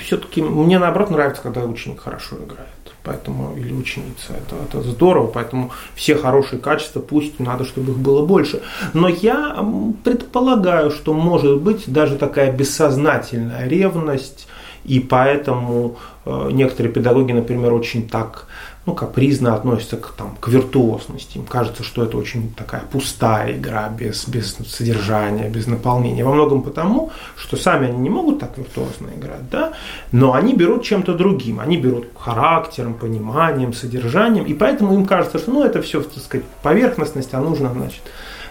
все-таки, 0.00 0.42
мне 0.42 0.78
наоборот 0.78 1.10
нравится, 1.10 1.42
когда 1.42 1.64
ученик 1.64 2.00
хорошо 2.00 2.36
играет 2.36 2.68
поэтому 3.04 3.56
или 3.56 3.72
ученица. 3.72 4.34
Это, 4.34 4.56
это 4.64 4.82
здорово, 4.82 5.26
поэтому 5.26 5.70
все 5.94 6.16
хорошие 6.16 6.60
качества, 6.60 7.00
пусть 7.00 7.40
надо, 7.40 7.64
чтобы 7.64 7.92
их 7.92 7.98
было 7.98 8.24
больше. 8.24 8.62
Но 8.94 9.08
я 9.08 9.64
предполагаю, 10.04 10.90
что 10.90 11.12
может 11.12 11.60
быть 11.60 11.84
даже 11.86 12.16
такая 12.16 12.52
бессознательная 12.52 13.66
ревность, 13.66 14.48
и 14.84 14.98
поэтому 14.98 15.96
э, 16.24 16.48
некоторые 16.52 16.92
педагоги, 16.92 17.32
например, 17.32 17.72
очень 17.72 18.08
так 18.08 18.46
ну, 18.84 18.94
капризно 18.94 19.54
относятся 19.54 19.96
к, 19.96 20.12
там, 20.12 20.36
к 20.40 20.48
виртуозности. 20.48 21.38
Им 21.38 21.44
кажется, 21.44 21.84
что 21.84 22.02
это 22.02 22.16
очень 22.16 22.52
такая 22.52 22.82
пустая 22.82 23.56
игра, 23.56 23.88
без, 23.88 24.26
без 24.26 24.56
содержания, 24.66 25.48
без 25.48 25.68
наполнения. 25.68 26.24
Во 26.24 26.34
многом 26.34 26.62
потому, 26.62 27.12
что 27.36 27.56
сами 27.56 27.88
они 27.88 27.98
не 27.98 28.10
могут 28.10 28.40
так 28.40 28.58
виртуозно 28.58 29.10
играть, 29.16 29.48
да? 29.50 29.72
но 30.10 30.32
они 30.32 30.54
берут 30.54 30.82
чем-то 30.82 31.14
другим. 31.14 31.60
Они 31.60 31.76
берут 31.76 32.08
характером, 32.18 32.94
пониманием, 32.94 33.72
содержанием, 33.72 34.44
и 34.46 34.54
поэтому 34.54 34.94
им 34.94 35.06
кажется, 35.06 35.38
что 35.38 35.52
ну, 35.52 35.64
это 35.64 35.80
все, 35.80 36.02
так 36.02 36.22
сказать, 36.22 36.46
поверхностность, 36.62 37.34
а 37.34 37.40
нужно, 37.40 37.72
значит, 37.72 38.02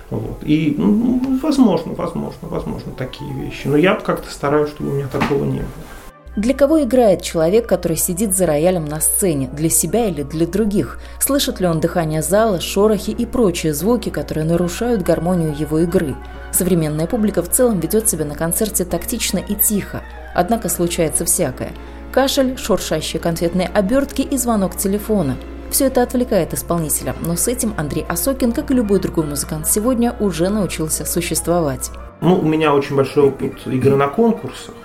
вот. 0.10 0.44
И, 0.44 0.76
ну, 0.78 1.40
возможно, 1.42 1.94
возможно, 1.94 2.48
возможно, 2.48 2.92
такие 2.92 3.34
вещи. 3.34 3.68
Но 3.68 3.76
я 3.76 3.96
как-то 3.96 4.30
стараюсь, 4.30 4.70
чтобы 4.70 4.92
у 4.92 4.94
меня 4.94 5.08
такого 5.08 5.44
не 5.46 5.60
было. 5.60 5.91
Для 6.38 6.54
кого 6.54 6.82
играет 6.84 7.22
человек, 7.22 7.68
который 7.68 7.98
сидит 7.98 8.38
за 8.38 8.46
роялем 8.46 8.86
на 8.86 9.02
сцене? 9.02 9.50
Для 9.52 9.70
себя 9.70 10.06
или 10.06 10.24
для 10.24 10.48
других? 10.48 10.98
Слышит 11.20 11.60
ли 11.60 11.68
он 11.68 11.82
дыхание 11.82 12.22
зала, 12.22 12.62
шорохи 12.62 13.10
и 13.12 13.26
прочие 13.26 13.74
звуки, 13.74 14.10
которые 14.10 14.46
нарушают 14.46 15.02
гармонию 15.02 15.54
его 15.54 15.80
игры? 15.80 16.16
Современная 16.54 17.06
публика 17.06 17.44
в 17.44 17.50
целом 17.50 17.82
ведет 17.82 18.08
себя 18.08 18.24
на 18.24 18.36
концерте 18.36 18.86
тактично 18.86 19.40
и 19.40 19.56
тихо, 19.56 20.04
однако 20.34 20.70
случается 20.70 21.26
всякое. 21.26 21.74
Кашель, 22.14 22.58
шуршащие 22.58 23.20
конфетные 23.20 23.68
обертки 23.68 24.22
и 24.22 24.38
звонок 24.38 24.78
телефона. 24.78 25.36
Все 25.70 25.88
это 25.88 26.02
отвлекает 26.02 26.54
исполнителя, 26.54 27.14
но 27.20 27.36
с 27.36 27.50
этим 27.50 27.74
Андрей 27.76 28.06
Осокин, 28.08 28.54
как 28.54 28.72
и 28.72 28.74
любой 28.74 29.02
другой 29.02 29.26
музыкант 29.26 29.68
сегодня, 29.68 30.16
уже 30.22 30.48
научился 30.48 31.04
существовать. 31.04 31.92
Ну, 32.22 32.40
у 32.40 32.46
меня 32.46 32.74
очень 32.74 32.96
большой 32.96 33.28
опыт 33.28 33.68
игры 33.68 33.98
на 33.98 34.08
конкурсах. 34.08 34.76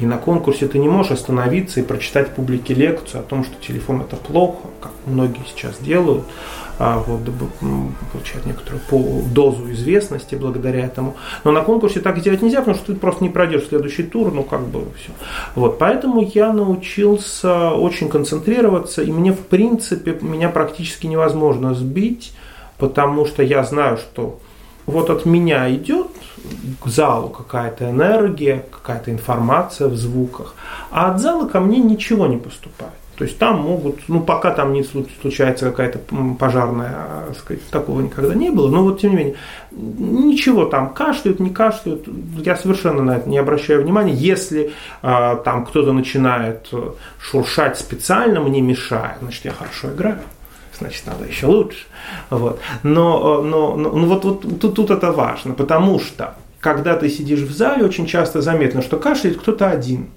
И 0.00 0.06
на 0.06 0.18
конкурсе 0.18 0.68
ты 0.68 0.78
не 0.78 0.88
можешь 0.88 1.12
остановиться 1.12 1.80
и 1.80 1.82
прочитать 1.82 2.34
публике 2.34 2.74
лекцию 2.74 3.20
о 3.20 3.22
том, 3.22 3.44
что 3.44 3.54
телефон 3.60 4.02
это 4.02 4.16
плохо, 4.16 4.68
как 4.80 4.92
многие 5.06 5.40
сейчас 5.46 5.78
делают, 5.78 6.24
а 6.78 6.98
вот, 6.98 7.20
получают 8.12 8.44
некоторую 8.44 8.82
дозу 9.32 9.72
известности 9.72 10.34
благодаря 10.34 10.84
этому. 10.84 11.16
Но 11.44 11.52
на 11.52 11.62
конкурсе 11.62 12.00
так 12.00 12.18
сделать 12.18 12.42
нельзя, 12.42 12.58
потому 12.58 12.76
что 12.76 12.92
ты 12.92 12.98
просто 12.98 13.24
не 13.24 13.30
пройдешь 13.30 13.68
следующий 13.68 14.02
тур, 14.02 14.32
ну 14.32 14.42
как 14.42 14.66
бы 14.66 14.84
все. 15.00 15.12
Вот, 15.54 15.78
поэтому 15.78 16.20
я 16.20 16.52
научился 16.52 17.70
очень 17.70 18.10
концентрироваться, 18.10 19.02
и 19.02 19.10
мне 19.10 19.32
в 19.32 19.40
принципе, 19.40 20.18
меня 20.20 20.50
практически 20.50 21.06
невозможно 21.06 21.74
сбить, 21.74 22.34
потому 22.76 23.24
что 23.24 23.42
я 23.42 23.64
знаю, 23.64 23.96
что 23.96 24.38
вот 24.84 25.08
от 25.08 25.24
меня 25.24 25.72
идет 25.74 26.08
к 26.82 26.86
залу 26.88 27.28
какая-то 27.28 27.90
энергия, 27.90 28.64
какая-то 28.70 29.10
информация 29.10 29.88
в 29.88 29.96
звуках, 29.96 30.54
а 30.90 31.10
от 31.10 31.20
зала 31.20 31.48
ко 31.48 31.60
мне 31.60 31.78
ничего 31.78 32.26
не 32.26 32.36
поступает. 32.36 32.92
То 33.16 33.24
есть 33.24 33.38
там 33.38 33.62
могут, 33.62 34.00
ну 34.08 34.20
пока 34.20 34.50
там 34.50 34.74
не 34.74 34.84
случается 34.84 35.70
какая-то 35.70 36.00
пожарная, 36.38 36.90
а, 36.94 37.32
сказать, 37.34 37.66
такого 37.70 38.02
никогда 38.02 38.34
не 38.34 38.50
было, 38.50 38.70
но 38.70 38.82
вот 38.82 39.00
тем 39.00 39.12
не 39.12 39.16
менее, 39.16 39.34
ничего 39.72 40.66
там, 40.66 40.92
кашляют, 40.92 41.40
не 41.40 41.48
кашляют, 41.48 42.06
я 42.44 42.56
совершенно 42.56 43.02
на 43.02 43.16
это 43.16 43.26
не 43.28 43.38
обращаю 43.38 43.82
внимания. 43.82 44.12
Если 44.12 44.72
э, 45.02 45.36
там 45.44 45.64
кто-то 45.64 45.92
начинает 45.92 46.68
шуршать 47.18 47.78
специально, 47.78 48.40
мне 48.40 48.60
мешает, 48.60 49.16
значит 49.22 49.46
я 49.46 49.52
хорошо 49.52 49.92
играю 49.92 50.18
значит, 50.78 51.06
надо 51.06 51.24
еще 51.24 51.46
лучше. 51.46 51.86
Вот. 52.30 52.60
Но, 52.82 53.42
но, 53.42 53.76
но 53.76 53.90
ну, 53.90 54.06
вот, 54.06 54.24
вот 54.24 54.60
тут, 54.60 54.74
тут 54.74 54.90
это 54.90 55.12
важно, 55.12 55.54
потому 55.54 55.98
что 55.98 56.34
когда 56.60 56.96
ты 56.96 57.08
сидишь 57.08 57.40
в 57.40 57.52
зале, 57.56 57.84
очень 57.84 58.06
часто 58.06 58.40
заметно, 58.42 58.82
что 58.82 58.96
кашляет 58.96 59.38
кто-то 59.38 59.70
один. 59.70 60.08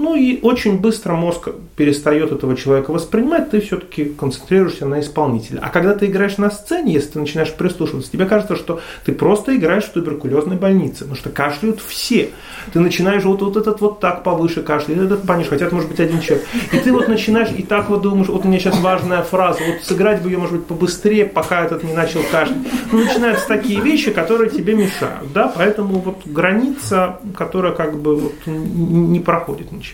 Ну 0.00 0.16
и 0.16 0.40
очень 0.40 0.78
быстро 0.78 1.12
мозг 1.12 1.50
перестает 1.76 2.32
этого 2.32 2.56
человека 2.56 2.90
воспринимать, 2.90 3.50
ты 3.50 3.60
все-таки 3.60 4.06
концентрируешься 4.06 4.86
на 4.86 5.00
исполнителе. 5.00 5.60
А 5.62 5.68
когда 5.68 5.94
ты 5.94 6.06
играешь 6.06 6.38
на 6.38 6.50
сцене, 6.50 6.94
если 6.94 7.10
ты 7.10 7.18
начинаешь 7.18 7.52
прислушиваться, 7.52 8.10
тебе 8.10 8.24
кажется, 8.24 8.56
что 8.56 8.80
ты 9.04 9.12
просто 9.12 9.54
играешь 9.54 9.84
в 9.84 9.92
туберкулезной 9.92 10.56
больнице, 10.56 11.00
потому 11.00 11.16
что 11.16 11.28
кашляют 11.28 11.80
все. 11.86 12.30
Ты 12.72 12.80
начинаешь 12.80 13.24
вот, 13.24 13.42
вот 13.42 13.58
этот 13.58 13.82
вот 13.82 14.00
так 14.00 14.24
повыше 14.24 14.62
кашлять, 14.62 14.96
этот 14.96 15.26
пониже, 15.26 15.50
хотя 15.50 15.66
это 15.66 15.74
может 15.74 15.90
быть 15.90 16.00
один 16.00 16.22
человек. 16.22 16.46
И 16.72 16.78
ты 16.78 16.92
вот 16.92 17.06
начинаешь 17.06 17.50
и 17.54 17.62
так 17.62 17.90
вот 17.90 18.00
думаешь, 18.00 18.28
вот 18.28 18.46
у 18.46 18.48
меня 18.48 18.58
сейчас 18.58 18.80
важная 18.80 19.22
фраза, 19.22 19.60
вот 19.66 19.82
сыграть 19.82 20.22
бы 20.22 20.30
ее, 20.30 20.38
может 20.38 20.56
быть, 20.56 20.64
побыстрее, 20.64 21.26
пока 21.26 21.66
этот 21.66 21.84
не 21.84 21.92
начал 21.92 22.22
кашлять. 22.32 22.56
Ну, 22.90 23.04
начинаются 23.04 23.46
такие 23.46 23.82
вещи, 23.82 24.12
которые 24.12 24.48
тебе 24.48 24.72
мешают, 24.72 25.30
да, 25.34 25.52
поэтому 25.54 25.98
вот 25.98 26.22
граница, 26.24 27.18
которая 27.36 27.74
как 27.74 27.98
бы 27.98 28.16
вот 28.16 28.46
не 28.46 29.20
проходит 29.20 29.72
ничего. 29.72 29.89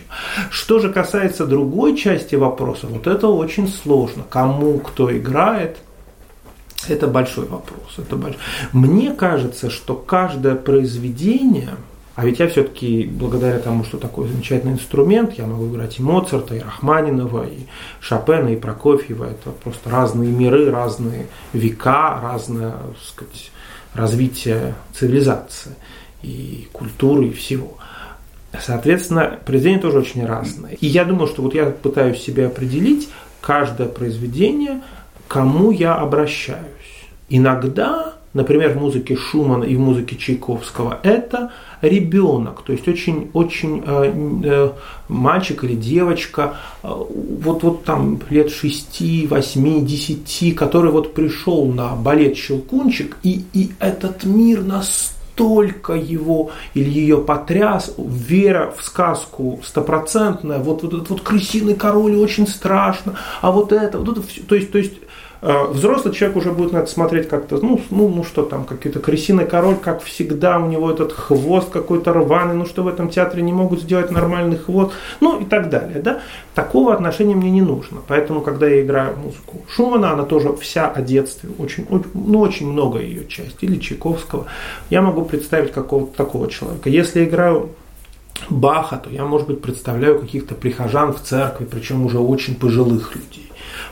Что 0.49 0.79
же 0.79 0.91
касается 0.91 1.45
другой 1.45 1.97
части 1.97 2.35
вопроса, 2.35 2.87
вот 2.87 3.07
это 3.07 3.27
очень 3.27 3.67
сложно. 3.67 4.23
Кому 4.29 4.79
кто 4.79 5.15
играет, 5.15 5.77
это 6.87 7.07
большой 7.07 7.45
вопрос. 7.45 7.95
Это 7.97 8.15
большой. 8.15 8.39
Мне 8.71 9.13
кажется, 9.13 9.69
что 9.69 9.95
каждое 9.95 10.55
произведение, 10.55 11.71
а 12.15 12.25
ведь 12.25 12.39
я 12.39 12.47
все-таки, 12.47 13.05
благодаря 13.05 13.59
тому, 13.59 13.83
что 13.83 13.97
такой 13.97 14.27
замечательный 14.27 14.73
инструмент, 14.73 15.33
я 15.33 15.45
могу 15.45 15.67
играть 15.67 15.99
и 15.99 16.01
Моцарта, 16.01 16.55
и 16.55 16.59
Рахманинова, 16.59 17.47
и 17.47 17.67
Шопена, 17.99 18.49
и 18.49 18.55
Прокофьева. 18.55 19.25
Это 19.25 19.51
просто 19.51 19.89
разные 19.89 20.31
миры, 20.31 20.71
разные 20.71 21.27
века, 21.53 22.19
разное 22.21 22.71
так 22.71 23.07
сказать, 23.07 23.51
развитие 23.93 24.75
цивилизации 24.93 25.75
и 26.21 26.67
культуры, 26.71 27.27
и 27.27 27.33
всего. 27.33 27.76
Соответственно, 28.61 29.39
произведения 29.45 29.81
тоже 29.81 29.99
очень 29.99 30.25
разные. 30.25 30.75
И 30.75 30.87
я 30.87 31.05
думаю, 31.05 31.27
что 31.27 31.41
вот 31.41 31.53
я 31.53 31.65
пытаюсь 31.65 32.21
себе 32.21 32.47
определить 32.47 33.09
каждое 33.41 33.87
произведение, 33.87 34.81
кому 35.27 35.71
я 35.71 35.95
обращаюсь. 35.95 36.63
Иногда, 37.29 38.13
например, 38.33 38.71
в 38.71 38.77
музыке 38.81 39.15
Шумана 39.15 39.65
и 39.65 39.75
в 39.75 39.79
музыке 39.79 40.15
Чайковского, 40.15 40.99
это 41.03 41.51
ребенок, 41.81 42.63
то 42.63 42.73
есть 42.73 42.87
очень, 42.87 43.29
очень 43.33 43.83
э, 43.85 44.13
э, 44.43 44.71
мальчик 45.09 45.63
или 45.63 45.75
девочка, 45.75 46.55
э, 46.83 46.87
вот, 46.87 47.63
вот 47.63 47.83
там 47.83 48.19
лет 48.29 48.49
6, 48.49 49.27
8, 49.29 49.85
10, 49.85 50.55
который 50.55 50.91
вот 50.91 51.13
пришел 51.13 51.65
на 51.65 51.95
балет 51.95 52.37
«Щелкунчик», 52.37 53.17
и, 53.23 53.43
и 53.53 53.71
этот 53.79 54.23
мир 54.23 54.63
настолько 54.63 55.16
настолько 55.37 55.93
его 55.93 56.51
или 56.73 56.89
ее 56.89 57.17
потряс, 57.17 57.93
вера 57.97 58.73
в 58.75 58.83
сказку 58.83 59.59
стопроцентная, 59.63 60.59
вот, 60.59 60.83
вот 60.83 60.93
этот 60.93 61.09
вот 61.09 61.21
крысиный 61.21 61.75
король 61.75 62.15
очень 62.15 62.47
страшно, 62.47 63.15
а 63.41 63.51
вот 63.51 63.71
это, 63.71 63.99
вот 63.99 64.09
это 64.09 64.27
все, 64.27 64.41
то 64.41 64.55
есть, 64.55 64.71
то 64.71 64.77
есть 64.77 64.93
взрослый 65.41 66.13
человек 66.13 66.37
уже 66.37 66.51
будет 66.51 66.71
на 66.73 66.79
это 66.79 66.87
смотреть 66.87 67.27
как-то, 67.27 67.57
ну, 67.57 67.79
ну, 67.89 68.09
ну 68.09 68.23
что 68.23 68.43
там, 68.43 68.65
какие-то 68.65 68.99
крысиный 68.99 69.45
король, 69.45 69.75
как 69.75 70.03
всегда, 70.03 70.59
у 70.59 70.67
него 70.67 70.89
этот 70.89 71.13
хвост 71.13 71.69
какой-то 71.69 72.13
рваный, 72.13 72.55
ну 72.55 72.65
что 72.65 72.83
в 72.83 72.87
этом 72.87 73.09
театре 73.09 73.43
не 73.43 73.53
могут 73.53 73.81
сделать 73.81 74.11
нормальный 74.11 74.57
хвост, 74.57 74.93
ну 75.19 75.39
и 75.39 75.45
так 75.45 75.69
далее, 75.69 76.01
да. 76.01 76.21
Такого 76.55 76.93
отношения 76.93 77.35
мне 77.35 77.51
не 77.51 77.61
нужно. 77.61 77.99
Поэтому, 78.07 78.41
когда 78.41 78.67
я 78.67 78.81
играю 78.81 79.15
музыку 79.17 79.61
Шумана, 79.69 80.13
она 80.13 80.23
тоже 80.23 80.55
вся 80.55 80.87
о 80.87 81.01
детстве, 81.01 81.49
очень, 81.59 81.85
ну, 81.89 82.39
очень 82.39 82.71
много 82.71 82.99
ее 82.99 83.27
часть, 83.27 83.57
или 83.61 83.77
Чайковского, 83.77 84.45
я 84.89 85.01
могу 85.01 85.23
представить 85.23 85.71
какого-то 85.71 86.15
такого 86.15 86.49
человека. 86.49 86.89
Если 86.89 87.25
играю 87.25 87.69
Баха, 88.49 88.97
то 88.97 89.09
я, 89.09 89.25
может 89.25 89.47
быть, 89.47 89.61
представляю 89.61 90.19
каких-то 90.19 90.55
прихожан 90.55 91.13
в 91.13 91.21
церкви, 91.21 91.65
причем 91.65 92.05
уже 92.05 92.19
очень 92.19 92.55
пожилых 92.55 93.15
людей 93.15 93.47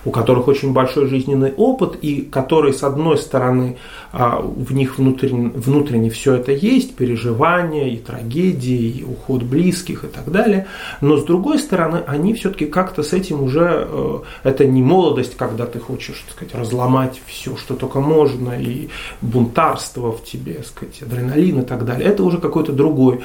у 0.06 0.12
которых 0.12 0.48
очень 0.48 0.72
большой 0.72 1.08
жизненный 1.08 1.54
опыт, 1.54 1.98
и 2.02 2.22
которые, 2.22 2.74
с 2.74 2.84
одной 2.84 3.18
стороны, 3.18 3.78
а, 4.12 4.40
в 4.40 4.74
них 4.74 4.98
внутренне, 4.98 5.50
внутренне 5.50 6.10
все 6.10 6.36
это 6.36 6.52
есть, 6.52 6.96
переживания 6.96 7.88
и 7.88 7.98
трагедии, 7.98 9.00
и 9.00 9.04
уход 9.04 9.44
близких 9.44 10.04
и 10.04 10.08
так 10.08 10.32
далее, 10.32 10.68
но 11.02 11.18
с 11.18 11.24
другой 11.24 11.60
стороны, 11.60 12.04
они 12.08 12.34
все-таки 12.34 12.66
как-то 12.66 13.04
с 13.04 13.14
этим 13.14 13.44
уже, 13.44 13.88
э, 13.90 14.20
это 14.44 14.66
не 14.66 14.82
молодость, 14.82 15.36
когда 15.36 15.66
ты 15.66 15.80
хочешь, 15.80 16.24
так 16.28 16.36
сказать, 16.36 16.56
разломать 16.56 17.22
все, 17.26 17.58
что 17.58 17.76
только 17.76 18.00
можно, 18.00 18.52
и 18.60 18.90
бунтарство 19.22 20.12
в 20.12 20.24
тебе, 20.24 20.56
так 20.56 20.68
сказать, 20.68 21.02
адреналин 21.02 21.62
и 21.62 21.66
так 21.66 21.86
далее, 21.86 22.08
это 22.08 22.24
уже 22.24 22.38
какой-то 22.38 22.72
другой 22.72 23.22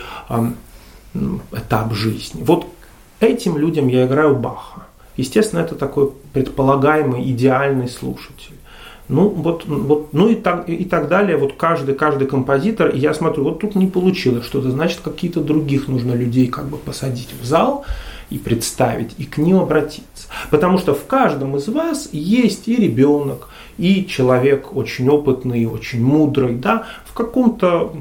этап 1.52 1.92
жизни. 1.94 2.42
Вот 2.42 2.66
этим 3.20 3.58
людям 3.58 3.88
я 3.88 4.06
играю 4.06 4.36
Баха. 4.36 4.86
Естественно, 5.16 5.60
это 5.60 5.74
такой 5.74 6.12
предполагаемый 6.32 7.30
идеальный 7.30 7.88
слушатель. 7.88 8.54
Ну, 9.08 9.28
вот, 9.28 9.64
вот, 9.66 10.12
ну 10.12 10.28
и, 10.28 10.36
так, 10.36 10.68
и 10.68 10.84
так 10.84 11.08
далее. 11.08 11.36
Вот 11.36 11.54
каждый, 11.54 11.96
каждый 11.96 12.28
композитор, 12.28 12.94
я 12.94 13.12
смотрю, 13.12 13.42
вот 13.42 13.58
тут 13.58 13.74
не 13.74 13.88
получилось 13.88 14.44
что-то, 14.44 14.70
значит, 14.70 15.00
какие-то 15.00 15.40
других 15.40 15.88
нужно 15.88 16.12
людей 16.12 16.46
как 16.46 16.66
бы 16.68 16.76
посадить 16.76 17.30
в 17.40 17.44
зал 17.44 17.84
и 18.30 18.38
представить, 18.38 19.10
и 19.18 19.24
к 19.24 19.38
ним 19.38 19.58
обратиться. 19.58 20.28
Потому 20.50 20.78
что 20.78 20.94
в 20.94 21.06
каждом 21.06 21.56
из 21.56 21.66
вас 21.66 22.08
есть 22.12 22.68
и 22.68 22.76
ребенок, 22.76 23.48
и 23.78 24.06
человек 24.06 24.76
очень 24.76 25.08
опытный, 25.08 25.66
очень 25.66 26.04
мудрый, 26.04 26.54
да, 26.54 26.86
в 27.04 27.12
каком-то 27.12 27.92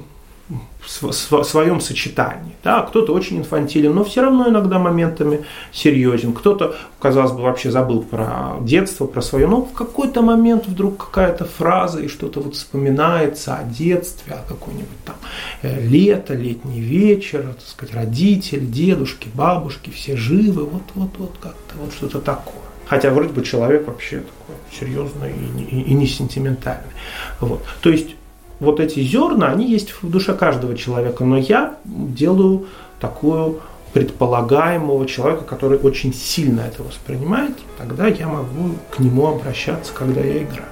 в 0.50 1.44
своем 1.44 1.80
сочетании. 1.82 2.56
Да, 2.64 2.82
кто-то 2.82 3.14
очень 3.14 3.38
инфантилен, 3.38 3.94
но 3.94 4.04
все 4.04 4.22
равно 4.22 4.50
иногда 4.50 4.80
моментами 4.80 5.46
серьезен. 5.72 6.34
Кто-то, 6.34 6.76
казалось 7.00 7.32
бы, 7.32 7.42
вообще 7.44 7.70
забыл 7.70 8.02
про 8.02 8.58
детство, 8.62 9.06
про 9.06 9.22
свое, 9.22 9.48
но 9.48 9.62
в 9.62 9.74
какой-то 9.74 10.22
момент 10.22 10.68
вдруг 10.68 10.98
какая-то 10.98 11.46
фраза 11.46 12.00
и 12.00 12.08
что-то 12.08 12.40
вот 12.40 12.56
вспоминается 12.56 13.56
о 13.56 13.64
детстве, 13.64 14.34
о 14.34 14.48
какой-нибудь 14.48 15.04
там 15.06 15.16
э, 15.62 15.80
лето, 15.82 16.34
летний 16.34 16.80
вечер, 16.80 17.54
так 17.54 17.68
сказать, 17.68 17.96
родители, 17.96 18.66
дедушки, 18.66 19.30
бабушки, 19.34 19.92
все 19.92 20.18
живы, 20.18 20.66
вот, 20.66 20.84
вот, 20.96 21.12
вот 21.18 21.36
как-то 21.40 21.76
вот 21.78 21.94
что-то 21.94 22.20
такое. 22.20 22.56
Хотя 22.88 23.12
вроде 23.12 23.30
бы 23.30 23.44
человек 23.44 23.86
вообще 23.86 24.22
такой 24.22 24.56
серьезный 24.80 25.32
и, 25.32 25.76
и, 25.76 25.82
и 25.82 25.94
не 25.94 26.08
сентиментальный. 26.08 26.92
Вот. 27.40 27.64
То 27.82 27.92
есть 27.92 28.16
вот 28.60 28.80
эти 28.80 29.00
зерна, 29.02 29.50
они 29.50 29.70
есть 29.70 29.92
в 30.02 30.10
душе 30.10 30.34
каждого 30.34 30.76
человека, 30.76 31.24
но 31.24 31.38
я 31.38 31.76
делаю 31.86 32.66
такую 33.00 33.60
предполагаемого 33.94 35.08
человека, 35.08 35.44
который 35.44 35.80
очень 35.80 36.14
сильно 36.14 36.62
это 36.62 36.84
воспринимает, 36.84 37.54
тогда 37.78 38.08
я 38.08 38.28
могу 38.28 38.76
к 38.92 39.00
нему 39.00 39.28
обращаться, 39.28 39.94
когда 39.94 40.22
я 40.22 40.44
играю. 40.44 40.68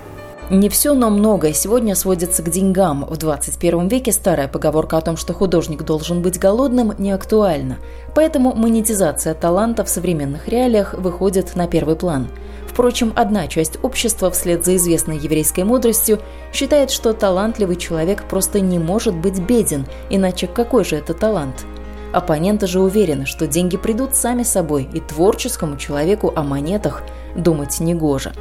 Не 0.50 0.70
все, 0.70 0.94
но 0.94 1.10
многое 1.10 1.52
сегодня 1.52 1.94
сводится 1.94 2.42
к 2.42 2.50
деньгам. 2.50 3.06
В 3.06 3.18
21 3.18 3.90
веке 3.90 4.14
старая 4.14 4.48
поговорка 4.48 4.98
о 4.98 5.02
том, 5.02 5.18
что 5.18 5.34
художник 5.34 5.84
должен 5.84 6.22
быть 6.22 6.40
голодным, 6.40 6.94
не 6.98 7.12
актуальна. 7.12 7.78
Поэтому 8.16 8.56
монетизация 8.56 9.34
таланта 9.34 9.84
в 9.84 9.90
современных 9.90 10.48
реалиях 10.48 10.94
выходит 10.94 11.56
на 11.56 11.68
первый 11.68 11.98
план– 11.98 12.28
Впрочем, 12.78 13.12
одна 13.16 13.48
часть 13.48 13.80
общества, 13.82 14.30
вслед 14.30 14.64
за 14.64 14.76
известной 14.76 15.18
еврейской 15.18 15.64
мудростью, 15.64 16.20
считает, 16.54 16.92
что 16.92 17.12
талантливый 17.12 17.76
человек 17.76 18.26
просто 18.26 18.60
не 18.60 18.78
может 18.78 19.16
быть 19.16 19.40
беден, 19.40 19.88
иначе 20.12 20.46
какой 20.46 20.86
же 20.86 20.96
это 20.96 21.16
талант? 21.16 21.66
Оппоненты 22.14 22.68
же 22.68 22.80
уверены, 22.80 23.26
что 23.26 23.48
деньги 23.48 23.78
придут 23.78 24.14
сами 24.14 24.44
собой, 24.44 24.88
и 24.94 25.00
творческому 25.00 25.78
человеку 25.78 26.32
о 26.36 26.44
монетах 26.44 27.02
думать 27.36 27.80
не 27.80 27.96
гоже. 27.96 28.34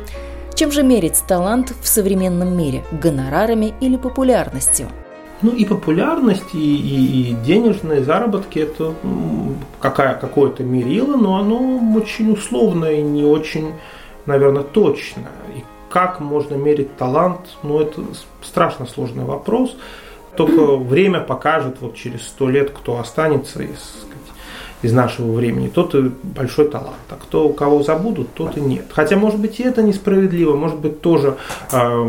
Чем 0.54 0.70
же 0.70 0.82
мерить 0.82 1.22
талант 1.26 1.72
в 1.80 1.88
современном 1.88 2.54
мире– 2.54 2.84
гонорарами 2.92 3.72
или 3.80 3.96
популярностью? 3.96 4.88
Ну 5.40 5.52
и 5.52 5.64
популярность, 5.64 6.52
и, 6.52 6.58
и, 6.58 7.30
и 7.30 7.36
денежные 7.42 8.04
заработки 8.04 8.58
это 8.58 8.92
какая, 9.80 10.14
какое-то 10.14 10.62
мерило, 10.62 11.16
но 11.16 11.38
оно 11.38 11.80
очень 11.96 12.32
условное 12.32 12.96
и 12.96 13.02
не 13.02 13.24
очень 13.24 13.72
наверное, 14.26 14.62
точно. 14.62 15.28
И 15.56 15.64
как 15.90 16.20
можно 16.20 16.54
мерить 16.56 16.96
талант, 16.96 17.56
ну, 17.62 17.80
это 17.80 18.02
страшно 18.42 18.86
сложный 18.86 19.24
вопрос. 19.24 19.76
Только 20.36 20.76
время 20.76 21.20
покажет 21.20 21.80
вот 21.80 21.94
через 21.94 22.22
сто 22.26 22.50
лет, 22.50 22.70
кто 22.70 22.98
останется 22.98 23.62
из 23.62 24.05
из 24.82 24.92
нашего 24.92 25.32
времени, 25.32 25.68
тот 25.68 25.94
и 25.94 26.10
большой 26.22 26.68
талант. 26.68 26.96
А 27.08 27.14
кто 27.14 27.48
кого 27.48 27.82
забудут, 27.82 28.34
тот 28.34 28.58
и 28.58 28.60
нет. 28.60 28.84
Хотя, 28.92 29.16
может 29.16 29.40
быть, 29.40 29.58
и 29.58 29.62
это 29.62 29.82
несправедливо, 29.82 30.54
может 30.54 30.78
быть, 30.78 31.00
тоже 31.00 31.36
э, 31.72 32.06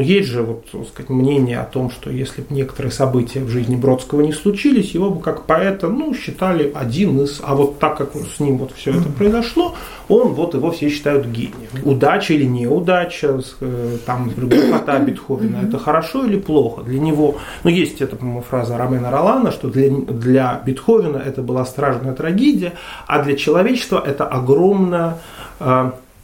есть 0.00 0.28
же 0.28 0.42
вот, 0.42 0.66
так 0.70 0.88
сказать, 0.88 1.10
мнение 1.10 1.60
о 1.60 1.64
том, 1.64 1.90
что 1.90 2.10
если 2.10 2.42
бы 2.42 2.48
некоторые 2.50 2.90
события 2.90 3.40
в 3.40 3.48
жизни 3.48 3.76
Бродского 3.76 4.20
не 4.22 4.32
случились, 4.32 4.92
его 4.92 5.10
бы 5.10 5.20
как 5.20 5.44
поэта, 5.44 5.88
ну, 5.88 6.12
считали 6.14 6.72
один 6.74 7.20
из, 7.20 7.40
а 7.42 7.54
вот 7.54 7.78
так 7.78 7.98
как 7.98 8.10
с 8.14 8.40
ним 8.40 8.58
вот 8.58 8.72
все 8.72 8.90
это 8.90 9.08
произошло, 9.08 9.74
он 10.08 10.34
вот 10.34 10.54
его 10.54 10.72
все 10.72 10.90
считают 10.90 11.26
гением. 11.26 11.52
Удача 11.84 12.34
или 12.34 12.44
неудача, 12.44 13.40
э, 13.60 13.96
там, 14.04 14.28
грехота 14.28 14.98
Бетховена, 14.98 15.62
это 15.62 15.78
хорошо 15.78 16.26
или 16.26 16.38
плохо? 16.38 16.82
Для 16.82 16.98
него, 16.98 17.36
ну, 17.62 17.70
есть 17.70 18.00
эта, 18.00 18.16
по-моему, 18.16 18.42
фраза 18.42 18.76
Ромена 18.76 19.10
Ролана, 19.10 19.52
что 19.52 19.68
для, 19.68 19.88
для 19.90 20.60
Бетховена 20.66 21.22
это 21.24 21.42
была 21.42 21.64
страшная 21.64 21.91
важная 21.92 22.14
трагедия, 22.14 22.72
а 23.06 23.22
для 23.22 23.36
человечества 23.36 24.02
это 24.04 24.26
огромная 24.26 25.18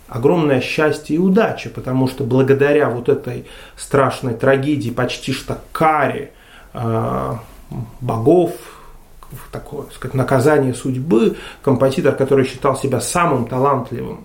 огромное 0.09 0.61
счастье 0.61 1.17
и 1.17 1.19
удача, 1.19 1.69
потому 1.69 2.09
что 2.09 2.25
благодаря 2.25 2.89
вот 2.89 3.09
этой 3.09 3.47
страшной 3.77 4.35
трагедии, 4.35 4.91
почти 4.91 5.33
что 5.33 5.59
каре 5.71 6.33
э, 6.73 7.33
богов, 8.01 8.53
такое 9.53 9.87
сказать, 9.95 10.15
наказание 10.15 10.73
судьбы, 10.73 11.37
композитор, 11.63 12.15
который 12.15 12.47
считал 12.47 12.77
себя 12.77 13.01
самым 13.01 13.47
талантливым 13.47 14.25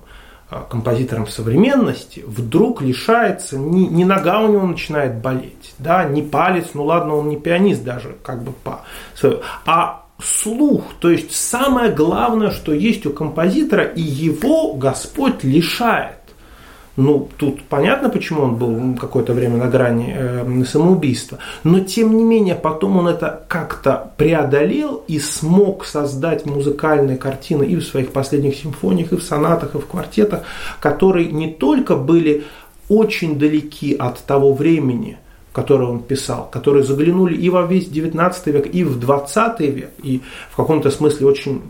э, 0.49 0.61
композитором 0.69 1.27
современности, 1.27 2.23
вдруг 2.25 2.81
лишается, 2.81 3.57
ни, 3.57 3.81
ни 3.81 4.05
нога 4.05 4.39
у 4.39 4.47
него 4.47 4.65
начинает 4.65 5.15
болеть, 5.15 5.75
да, 5.79 6.05
ни 6.05 6.21
палец, 6.21 6.69
ну 6.73 6.85
ладно, 6.85 7.15
он 7.15 7.27
не 7.27 7.35
пианист 7.35 7.83
даже, 7.83 8.15
как 8.23 8.41
бы 8.41 8.53
по, 8.53 8.81
а 9.65 10.02
слух, 10.23 10.83
то 10.99 11.09
есть 11.09 11.35
самое 11.35 11.91
главное, 11.91 12.51
что 12.51 12.73
есть 12.73 13.05
у 13.05 13.11
композитора, 13.11 13.83
и 13.83 14.01
его 14.01 14.73
Господь 14.73 15.43
лишает. 15.43 16.17
Ну, 16.95 17.27
тут 17.37 17.63
понятно, 17.63 18.09
почему 18.09 18.43
он 18.43 18.55
был 18.55 18.95
какое-то 18.95 19.33
время 19.33 19.57
на 19.57 19.67
грани 19.67 20.15
э, 20.15 20.63
самоубийства, 20.65 21.39
но 21.63 21.79
тем 21.79 22.15
не 22.15 22.23
менее 22.23 22.53
потом 22.53 22.97
он 22.97 23.07
это 23.07 23.45
как-то 23.47 24.11
преодолел 24.15 25.03
и 25.07 25.17
смог 25.17 25.85
создать 25.85 26.45
музыкальные 26.45 27.17
картины 27.17 27.63
и 27.63 27.77
в 27.77 27.83
своих 27.83 28.11
последних 28.11 28.55
симфониях, 28.55 29.11
и 29.11 29.17
в 29.17 29.23
сонатах, 29.23 29.73
и 29.73 29.79
в 29.79 29.87
квартетах, 29.87 30.43
которые 30.79 31.31
не 31.31 31.51
только 31.51 31.95
были 31.95 32.43
очень 32.89 33.39
далеки 33.39 33.95
от 33.95 34.19
того 34.19 34.53
времени, 34.53 35.17
которые 35.53 35.89
он 35.89 35.99
писал, 35.99 36.49
которые 36.51 36.83
заглянули 36.83 37.35
и 37.35 37.49
во 37.49 37.61
весь 37.63 37.87
19 37.87 38.47
век, 38.47 38.73
и 38.73 38.83
в 38.83 38.99
20 38.99 39.59
век, 39.61 39.91
и 40.03 40.21
в 40.51 40.55
каком-то 40.57 40.91
смысле 40.91 41.27
очень 41.27 41.61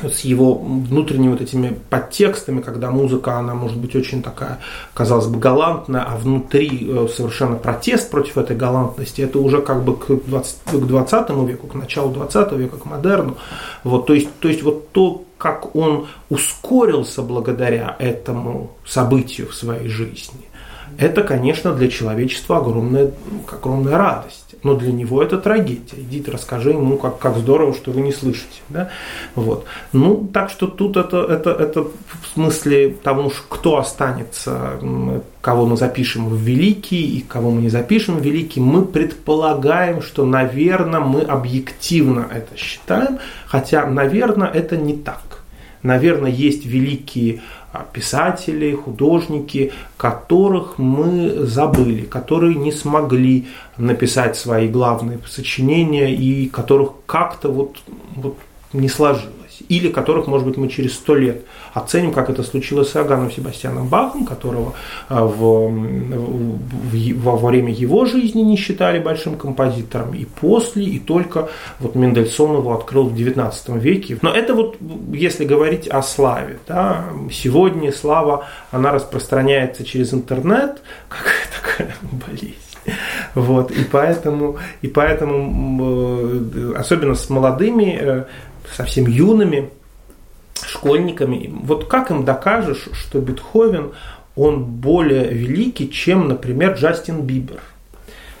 с 0.00 0.20
его 0.20 0.54
внутренними 0.54 1.32
вот 1.32 1.42
этими 1.42 1.78
подтекстами, 1.90 2.60
когда 2.60 2.90
музыка, 2.90 3.38
она 3.38 3.54
может 3.54 3.76
быть 3.76 3.94
очень 3.94 4.22
такая, 4.22 4.58
казалось 4.94 5.26
бы, 5.26 5.38
галантная, 5.38 6.02
а 6.02 6.16
внутри 6.16 6.88
э, 6.88 7.08
совершенно 7.14 7.56
протест 7.56 8.10
против 8.10 8.38
этой 8.38 8.56
галантности, 8.56 9.20
это 9.20 9.38
уже 9.38 9.60
как 9.60 9.84
бы 9.84 9.96
к 9.96 10.06
20, 10.08 10.56
к 10.64 10.86
20 10.86 11.30
веку, 11.46 11.66
к 11.66 11.74
началу 11.74 12.10
20 12.10 12.52
века, 12.52 12.78
к 12.78 12.86
модерну. 12.86 13.36
Вот, 13.84 14.06
то, 14.06 14.14
есть, 14.14 14.28
то 14.40 14.48
есть 14.48 14.62
вот 14.62 14.90
то, 14.92 15.24
как 15.36 15.76
он 15.76 16.06
ускорился 16.30 17.22
благодаря 17.22 17.94
этому 17.98 18.70
событию 18.86 19.48
в 19.48 19.54
своей 19.54 19.88
жизни, 19.88 20.48
это, 20.98 21.22
конечно, 21.22 21.72
для 21.72 21.88
человечества 21.88 22.58
огромная, 22.58 23.10
огромная 23.50 23.96
радость. 23.96 24.54
Но 24.62 24.74
для 24.74 24.92
него 24.92 25.20
это 25.20 25.38
трагедия. 25.38 25.96
Идите, 25.96 26.30
расскажи 26.30 26.70
ему, 26.70 26.96
как, 26.96 27.18
как 27.18 27.36
здорово, 27.36 27.74
что 27.74 27.90
вы 27.90 28.00
не 28.00 28.12
слышите. 28.12 28.60
Да? 28.68 28.90
Вот. 29.34 29.64
Ну, 29.92 30.28
так 30.32 30.50
что 30.50 30.68
тут 30.68 30.96
это, 30.96 31.24
это, 31.24 31.50
это 31.50 31.82
в 31.82 32.26
смысле 32.34 32.90
того, 33.02 33.32
кто 33.48 33.78
останется, 33.78 34.78
кого 35.40 35.66
мы 35.66 35.76
запишем 35.76 36.28
в 36.28 36.36
великий 36.36 37.18
и 37.18 37.22
кого 37.22 37.50
мы 37.50 37.62
не 37.62 37.70
запишем 37.70 38.18
в 38.18 38.22
великий, 38.22 38.60
мы 38.60 38.84
предполагаем, 38.84 40.00
что, 40.00 40.24
наверное, 40.24 41.00
мы 41.00 41.22
объективно 41.22 42.28
это 42.32 42.56
считаем, 42.56 43.18
хотя, 43.46 43.86
наверное, 43.86 44.48
это 44.48 44.76
не 44.76 44.94
так. 44.94 45.42
Наверное, 45.82 46.30
есть 46.30 46.64
великие 46.64 47.42
писатели, 47.92 48.74
художники, 48.74 49.72
которых 49.96 50.78
мы 50.78 51.46
забыли, 51.46 52.02
которые 52.02 52.54
не 52.54 52.72
смогли 52.72 53.46
написать 53.78 54.36
свои 54.36 54.68
главные 54.68 55.18
сочинения 55.28 56.14
и 56.14 56.48
которых 56.48 56.92
как-то 57.06 57.50
вот, 57.50 57.78
вот 58.14 58.36
не 58.72 58.88
сложилось 58.88 59.41
или 59.68 59.88
которых, 59.88 60.26
может 60.26 60.46
быть, 60.46 60.56
мы 60.56 60.68
через 60.68 60.94
сто 60.94 61.14
лет 61.14 61.42
оценим, 61.74 62.12
как 62.12 62.30
это 62.30 62.42
случилось 62.42 62.90
с 62.90 62.96
Иоганном 62.96 63.30
Себастьяном 63.30 63.88
Бахом, 63.88 64.24
которого 64.24 64.74
э, 65.08 65.14
в, 65.14 65.68
в, 65.68 67.22
во 67.22 67.36
время 67.36 67.72
его 67.72 68.04
жизни 68.04 68.42
не 68.42 68.56
считали 68.56 68.98
большим 68.98 69.36
композитором, 69.36 70.14
и 70.14 70.24
после, 70.24 70.84
и 70.84 70.98
только 70.98 71.48
вот 71.80 71.94
Мендельсон 71.94 72.58
его 72.58 72.74
открыл 72.74 73.08
в 73.08 73.14
XIX 73.14 73.78
веке. 73.78 74.18
Но 74.22 74.32
это 74.32 74.54
вот, 74.54 74.76
если 75.12 75.44
говорить 75.44 75.88
о 75.88 76.02
славе, 76.02 76.58
да, 76.66 77.04
сегодня 77.30 77.92
слава, 77.92 78.46
она 78.70 78.92
распространяется 78.92 79.84
через 79.84 80.12
интернет, 80.12 80.82
какая 81.08 81.46
такая 81.62 81.96
болезнь. 82.12 82.56
Вот, 83.34 83.70
и 83.70 83.84
поэтому, 83.84 84.58
и 84.82 84.88
поэтому, 84.88 85.78
э, 85.84 86.74
особенно 86.76 87.14
с 87.14 87.30
молодыми 87.30 87.98
э, 88.00 88.24
совсем 88.74 89.06
юными 89.06 89.70
школьниками. 90.66 91.52
Вот 91.62 91.86
как 91.86 92.10
им 92.10 92.24
докажешь, 92.24 92.88
что 92.92 93.20
Бетховен, 93.20 93.92
он 94.36 94.64
более 94.64 95.28
великий, 95.28 95.90
чем, 95.90 96.28
например, 96.28 96.74
Джастин 96.74 97.22
Бибер? 97.22 97.60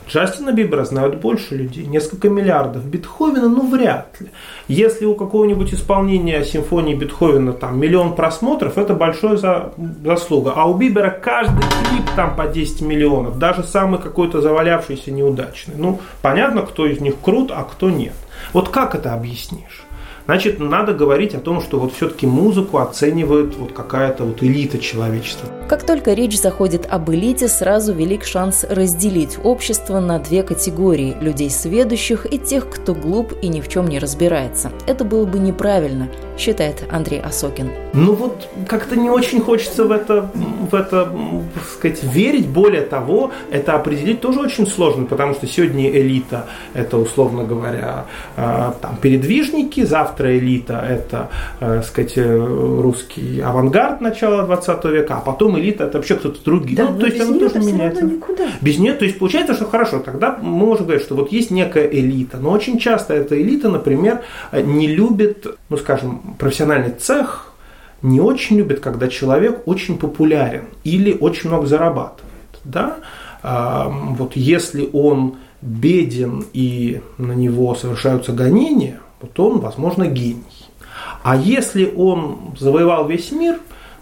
Джастина 0.08 0.52
Бибера 0.52 0.84
знают 0.84 1.16
больше 1.16 1.56
людей, 1.56 1.86
несколько 1.86 2.28
миллиардов. 2.28 2.84
Бетховена, 2.84 3.48
ну 3.48 3.70
вряд 3.70 4.20
ли. 4.20 4.28
Если 4.68 5.04
у 5.04 5.14
какого-нибудь 5.14 5.72
исполнения 5.72 6.44
симфонии 6.44 6.94
Бетховена 6.94 7.52
там 7.52 7.78
миллион 7.78 8.14
просмотров, 8.14 8.78
это 8.78 8.94
большая 8.94 9.36
за, 9.36 9.72
заслуга. 10.04 10.52
А 10.56 10.66
у 10.66 10.74
Бибера 10.74 11.10
каждый 11.10 11.62
клип 11.62 12.04
там 12.16 12.36
по 12.36 12.46
10 12.46 12.82
миллионов, 12.82 13.38
даже 13.38 13.62
самый 13.62 14.00
какой-то 14.00 14.40
завалявшийся 14.40 15.12
неудачный. 15.12 15.74
Ну, 15.76 16.00
понятно, 16.20 16.62
кто 16.62 16.86
из 16.86 17.00
них 17.00 17.14
крут, 17.22 17.50
а 17.50 17.62
кто 17.62 17.88
нет. 17.88 18.14
Вот 18.52 18.68
как 18.68 18.94
это 18.94 19.14
объяснишь? 19.14 19.84
Значит, 20.26 20.60
надо 20.60 20.94
говорить 20.94 21.34
о 21.34 21.40
том, 21.40 21.60
что 21.60 21.80
вот 21.80 21.94
все-таки 21.94 22.26
музыку 22.26 22.78
оценивает 22.78 23.56
вот 23.56 23.72
какая-то 23.72 24.24
вот 24.24 24.42
элита 24.42 24.78
человечества. 24.78 25.48
Как 25.68 25.84
только 25.84 26.12
речь 26.12 26.38
заходит 26.40 26.86
об 26.88 27.10
элите, 27.10 27.48
сразу 27.48 27.92
велик 27.92 28.24
шанс 28.24 28.64
разделить 28.68 29.38
общество 29.42 30.00
на 30.00 30.18
две 30.18 30.42
категории– 30.42 31.16
людей 31.20 31.50
сведущих 31.50 32.32
и 32.32 32.38
тех, 32.38 32.68
кто 32.70 32.94
глуп 32.94 33.32
и 33.42 33.48
ни 33.48 33.60
в 33.60 33.68
чем 33.68 33.88
не 33.88 33.98
разбирается. 33.98 34.70
Это 34.86 35.04
было 35.04 35.24
бы 35.24 35.38
неправильно, 35.38 36.08
считает 36.38 36.84
Андрей 36.90 37.20
Осокин. 37.20 37.70
Ну 37.92 38.14
вот 38.14 38.48
как-то 38.68 38.96
не 38.96 39.10
очень 39.10 39.40
хочется 39.40 39.84
в 39.84 39.90
это, 39.92 40.30
в 40.70 40.74
это 40.74 41.10
так 41.54 41.64
сказать, 41.64 42.02
верить. 42.04 42.46
Более 42.46 42.82
того, 42.82 43.32
это 43.50 43.74
определить 43.74 44.20
тоже 44.20 44.40
очень 44.40 44.66
сложно, 44.66 45.06
потому 45.06 45.34
что 45.34 45.46
сегодня 45.46 45.90
элита– 45.90 46.46
это, 46.74 46.96
условно 46.96 47.44
говоря, 47.44 48.06
а, 48.36 48.74
там, 48.80 48.96
передвижники, 49.00 49.84
завтра 49.84 50.11
элита– 50.20 50.84
это, 50.88 51.30
э, 51.60 51.82
сказать, 51.82 52.12
э, 52.16 52.36
русский 52.36 53.40
авангард 53.40 54.00
начала 54.00 54.44
20 54.44 54.84
века, 54.86 55.16
а 55.16 55.20
потом 55.20 55.58
элита– 55.58 55.84
это 55.86 55.98
вообще 55.98 56.16
кто-то 56.16 56.44
другой. 56.44 56.74
Да, 56.74 56.90
ну, 56.90 56.98
то 56.98 57.06
есть 57.06 57.20
оно 57.20 57.38
тоже 57.38 57.58
меняется. 57.58 58.10
Без 58.60 58.78
нее, 58.78 58.92
то 58.94 59.04
есть 59.04 59.18
получается, 59.18 59.54
что 59.54 59.66
хорошо, 59.66 60.00
тогда 60.00 60.38
мы 60.42 60.66
можем 60.66 60.86
говорить, 60.86 61.04
что 61.04 61.14
вот 61.14 61.32
есть 61.32 61.50
некая 61.50 61.86
элита, 61.86 62.38
но 62.38 62.50
очень 62.50 62.78
часто 62.78 63.14
эта 63.14 63.40
элита, 63.40 63.68
например, 63.68 64.22
не 64.52 64.86
любит, 64.88 65.46
ну 65.68 65.76
скажем, 65.76 66.36
профессиональный 66.38 66.90
цех 66.90 67.52
не 68.02 68.20
очень 68.20 68.58
любит, 68.58 68.80
когда 68.80 69.08
человек 69.08 69.62
очень 69.66 69.96
популярен 69.96 70.64
или 70.84 71.16
очень 71.18 71.48
много 71.48 71.66
зарабатывает. 71.66 72.32
Да? 72.64 72.98
А, 73.42 73.88
вот 73.88 74.36
если 74.36 74.88
он 74.92 75.36
беден 75.60 76.44
и 76.52 77.00
на 77.18 77.32
него 77.32 77.74
совершаются 77.74 78.32
гонения, 78.32 79.00
вот 79.22 79.38
он, 79.40 79.60
возможно, 79.60 80.06
гений. 80.06 80.42
А 81.22 81.36
если 81.36 81.92
он 81.96 82.54
завоевал 82.58 83.06
весь 83.06 83.32
мир, 83.32 83.58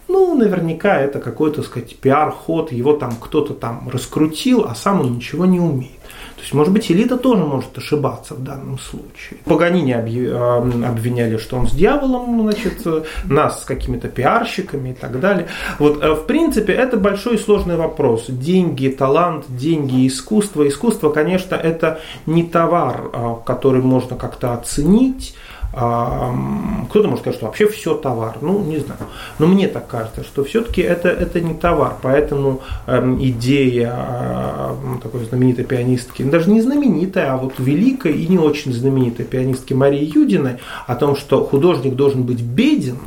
ну, 0.08 0.34
наверняка 0.34 0.98
это 0.98 1.20
какой-то, 1.20 1.56
так 1.56 1.66
сказать, 1.66 1.96
пиар-ход, 1.96 2.72
его 2.72 2.94
там 2.94 3.12
кто-то 3.20 3.54
там 3.54 3.88
раскрутил, 3.88 4.64
а 4.64 4.74
сам 4.74 5.00
он 5.00 5.14
ничего 5.14 5.46
не 5.46 5.60
умеет. 5.60 5.99
То 6.40 6.44
есть, 6.44 6.54
может 6.54 6.72
быть, 6.72 6.90
элита 6.90 7.18
тоже 7.18 7.44
может 7.44 7.76
ошибаться 7.76 8.34
в 8.34 8.42
данном 8.42 8.78
случае. 8.78 9.40
Паганини 9.44 9.92
обвиняли, 9.92 11.36
что 11.36 11.58
он 11.58 11.68
с 11.68 11.72
дьяволом, 11.72 12.40
значит, 12.40 12.86
нас 13.24 13.60
с 13.60 13.64
какими-то 13.66 14.08
пиарщиками 14.08 14.88
и 14.88 14.94
так 14.94 15.20
далее. 15.20 15.48
Вот, 15.78 16.02
э, 16.02 16.14
в 16.14 16.24
принципе, 16.24 16.72
это 16.72 16.96
большой 16.96 17.34
и 17.34 17.38
сложный 17.38 17.76
вопрос. 17.76 18.24
Деньги, 18.28 18.88
талант, 18.88 19.44
деньги, 19.48 20.06
искусство. 20.06 20.66
Искусство, 20.66 21.10
конечно, 21.10 21.56
это 21.56 22.00
не 22.24 22.44
товар, 22.44 23.10
а, 23.12 23.34
который 23.44 23.82
можно 23.82 24.16
как-то 24.16 24.54
оценить, 24.54 25.34
кто-то 25.72 27.06
может 27.06 27.20
сказать, 27.20 27.36
что 27.36 27.46
вообще 27.46 27.68
все 27.68 27.94
товар. 27.94 28.38
Ну, 28.40 28.60
не 28.64 28.78
знаю. 28.78 29.00
Но 29.38 29.46
мне 29.46 29.68
так 29.68 29.86
кажется, 29.86 30.24
что 30.24 30.42
все-таки 30.42 30.80
это, 30.80 31.08
это 31.08 31.40
не 31.40 31.54
товар. 31.54 31.96
Поэтому 32.02 32.60
эм, 32.86 33.22
идея 33.22 33.94
э, 33.96 34.74
такой 35.00 35.24
знаменитой 35.26 35.64
пианистки, 35.64 36.22
даже 36.22 36.50
не 36.50 36.60
знаменитой, 36.60 37.24
а 37.26 37.36
вот 37.36 37.54
великой 37.58 38.14
и 38.14 38.26
не 38.26 38.38
очень 38.38 38.72
знаменитой 38.72 39.24
пианистки 39.24 39.72
Марии 39.72 40.10
Юдиной 40.12 40.56
о 40.88 40.96
том, 40.96 41.14
что 41.14 41.44
художник 41.44 41.94
должен 41.94 42.24
быть 42.24 42.42
беден, 42.42 42.98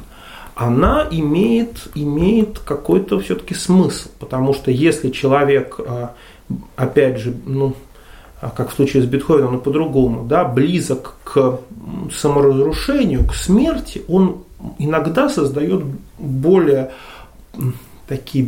она 0.56 1.06
имеет, 1.12 1.90
имеет 1.96 2.60
какой-то 2.60 3.20
все-таки 3.20 3.56
смысл. 3.56 4.10
Потому 4.20 4.54
что 4.54 4.72
если 4.72 5.10
человек, 5.10 5.80
э, 5.80 6.08
опять 6.78 7.18
же, 7.18 7.34
ну, 7.46 7.76
а, 7.76 7.93
как 8.50 8.72
в 8.72 8.76
случае 8.76 9.04
с 9.04 9.06
Бетховеном, 9.06 9.54
но 9.54 9.60
по-другому, 9.60 10.26
да, 10.26 10.44
близок 10.46 11.16
к 11.24 11.60
саморазрушению, 12.12 13.28
к 13.28 13.36
смерти, 13.36 14.02
он 14.08 14.44
иногда 14.80 15.30
создает 15.30 15.84
более 16.18 16.92
такие, 18.08 18.48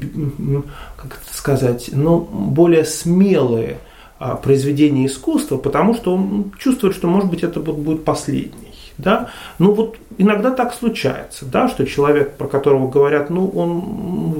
как 0.97 1.19
это 1.21 1.37
сказать, 1.37 1.89
ну, 1.91 2.19
более 2.19 2.85
смелые 2.85 3.77
а, 4.19 4.35
произведения 4.35 5.05
искусства, 5.05 5.57
потому 5.57 5.93
что 5.93 6.13
он 6.13 6.51
чувствует, 6.57 6.95
что, 6.95 7.07
может 7.07 7.29
быть, 7.29 7.43
это 7.43 7.59
будет 7.59 8.03
последний. 8.03 8.73
Да? 8.97 9.29
Ну 9.59 9.73
вот 9.73 9.97
иногда 10.17 10.51
так 10.51 10.73
случается, 10.73 11.45
да, 11.45 11.67
что 11.67 11.85
человек, 11.85 12.37
про 12.37 12.47
которого 12.47 12.89
говорят, 12.89 13.29
ну 13.29 13.49
он 13.49 13.83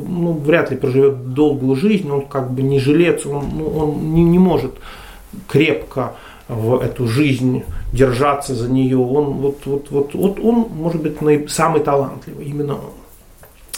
ну, 0.07 0.31
вряд 0.31 0.71
ли 0.71 0.77
проживет 0.77 1.33
долгую 1.33 1.75
жизнь, 1.75 2.09
он 2.09 2.25
как 2.25 2.51
бы 2.51 2.61
не 2.61 2.79
жилец, 2.79 3.25
он, 3.25 3.49
ну, 3.53 3.67
он 3.67 4.13
не, 4.13 4.23
не 4.23 4.39
может 4.39 4.75
крепко 5.47 6.13
в 6.47 6.79
эту 6.79 7.07
жизнь 7.07 7.63
держаться 7.91 8.53
за 8.53 8.69
нее, 8.69 8.97
он 8.97 9.33
вот, 9.33 9.65
вот, 9.65 9.89
вот, 9.89 10.13
вот 10.13 10.39
он 10.39 10.67
может 10.71 11.01
быть 11.01 11.51
самый 11.51 11.81
талантливый, 11.81 12.45
именно 12.45 12.75
он. 12.75 12.93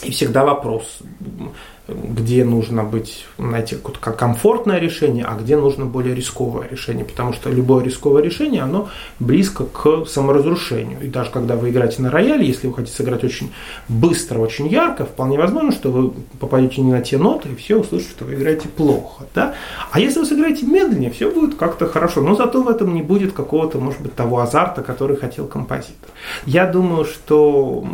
И 0.04 0.12
всегда 0.12 0.46
вопрос, 0.46 1.00
где 1.88 2.44
нужно 2.44 2.84
быть, 2.84 3.26
найти 3.38 3.76
какое-то 3.76 4.00
комфортное 4.12 4.80
решение, 4.80 5.24
а 5.26 5.36
где 5.36 5.56
нужно 5.56 5.86
более 5.86 6.14
рисковое 6.14 6.68
решение. 6.68 7.06
Потому 7.06 7.34
что 7.34 7.50
любое 7.50 7.84
рисковое 7.84 8.22
решение, 8.22 8.64
оно 8.64 8.90
близко 9.20 9.66
к 9.66 10.06
саморазрушению. 10.06 11.00
И 11.02 11.08
даже 11.08 11.32
когда 11.32 11.56
вы 11.56 11.70
играете 11.70 12.02
на 12.02 12.12
рояле, 12.12 12.46
если 12.46 12.68
вы 12.68 12.74
хотите 12.74 12.96
сыграть 12.96 13.24
очень 13.24 13.54
быстро, 13.88 14.40
очень 14.40 14.68
ярко, 14.68 15.06
вполне 15.06 15.38
возможно, 15.38 15.72
что 15.72 15.90
вы 15.92 16.12
попадете 16.40 16.82
не 16.82 16.92
на 16.92 17.02
те 17.02 17.18
ноты, 17.18 17.50
и 17.50 17.56
все 17.56 17.78
услышат, 17.78 18.10
что 18.10 18.26
вы 18.26 18.34
играете 18.34 18.68
плохо. 18.68 19.26
Да? 19.34 19.56
А 19.92 20.00
если 20.00 20.20
вы 20.20 20.26
сыграете 20.26 20.66
медленнее, 20.66 21.10
все 21.12 21.32
будет 21.32 21.56
как-то 21.56 21.88
хорошо. 21.88 22.22
Но 22.22 22.36
зато 22.36 22.62
в 22.62 22.68
этом 22.68 22.94
не 22.94 23.02
будет 23.02 23.32
какого-то, 23.32 23.80
может 23.80 24.02
быть, 24.02 24.14
того 24.14 24.40
азарта, 24.40 24.82
который 24.84 25.16
хотел 25.16 25.48
композитор. 25.48 26.10
Я 26.46 26.66
думаю, 26.66 27.06
что 27.06 27.86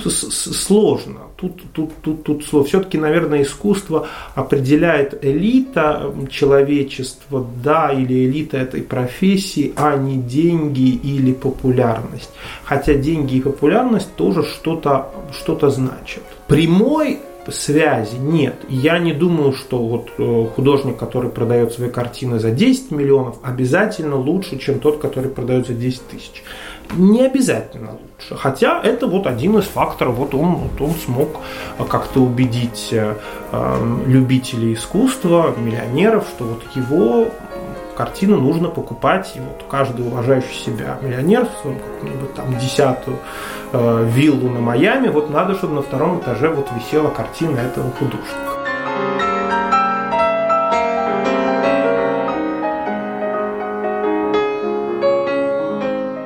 сложно. 0.00 1.21
Тут, 1.42 1.60
тут, 1.72 1.90
тут, 2.02 2.22
тут 2.22 2.44
слово. 2.44 2.64
Все-таки, 2.64 2.98
наверное, 2.98 3.42
искусство 3.42 4.06
определяет 4.36 5.24
элита 5.24 6.14
человечества, 6.30 7.44
да, 7.64 7.92
или 7.92 8.26
элита 8.26 8.58
этой 8.58 8.82
профессии, 8.82 9.72
а 9.74 9.96
не 9.96 10.18
деньги 10.18 10.90
или 10.90 11.32
популярность. 11.32 12.30
Хотя 12.62 12.94
деньги 12.94 13.38
и 13.38 13.40
популярность 13.40 14.14
тоже 14.14 14.44
что-то 14.44 15.08
что 15.32 15.68
значат. 15.68 16.22
Прямой 16.46 17.18
связи 17.50 18.16
нет. 18.16 18.54
Я 18.68 18.98
не 18.98 19.12
думаю, 19.12 19.52
что 19.52 19.78
вот 19.78 20.10
э, 20.18 20.46
художник, 20.54 20.96
который 20.96 21.30
продает 21.30 21.72
свои 21.72 21.90
картины 21.90 22.38
за 22.38 22.50
10 22.50 22.90
миллионов, 22.92 23.38
обязательно 23.42 24.16
лучше, 24.16 24.58
чем 24.58 24.78
тот, 24.78 24.98
который 24.98 25.30
продает 25.30 25.66
за 25.66 25.74
10 25.74 26.08
тысяч 26.08 26.42
не 26.96 27.24
обязательно 27.26 27.92
лучше. 27.92 28.36
Хотя 28.36 28.80
это 28.82 29.06
вот 29.06 29.26
один 29.26 29.58
из 29.58 29.64
факторов. 29.64 30.16
Вот 30.16 30.34
он, 30.34 30.56
вот 30.56 30.80
он 30.80 30.94
смог 30.94 31.28
как-то 31.88 32.20
убедить 32.20 32.88
э, 32.92 33.14
эм, 33.52 34.02
любителей 34.06 34.74
искусства, 34.74 35.54
миллионеров, 35.56 36.26
что 36.28 36.44
вот 36.44 36.62
его 36.74 37.28
картину 37.96 38.38
нужно 38.38 38.68
покупать. 38.68 39.32
И 39.34 39.40
вот 39.40 39.64
каждый 39.68 40.06
уважающий 40.06 40.54
себя 40.54 40.98
миллионер 41.02 41.46
в 41.46 41.62
своем 41.62 41.78
каком-нибудь 41.78 42.34
там 42.34 42.58
десятую 42.58 43.18
э, 43.72 44.06
виллу 44.08 44.48
на 44.48 44.60
Майами, 44.60 45.08
вот 45.08 45.30
надо, 45.30 45.54
чтобы 45.54 45.74
на 45.74 45.82
втором 45.82 46.20
этаже 46.20 46.48
вот 46.48 46.68
висела 46.76 47.10
картина 47.10 47.58
этого 47.58 47.90
художника. 47.92 48.61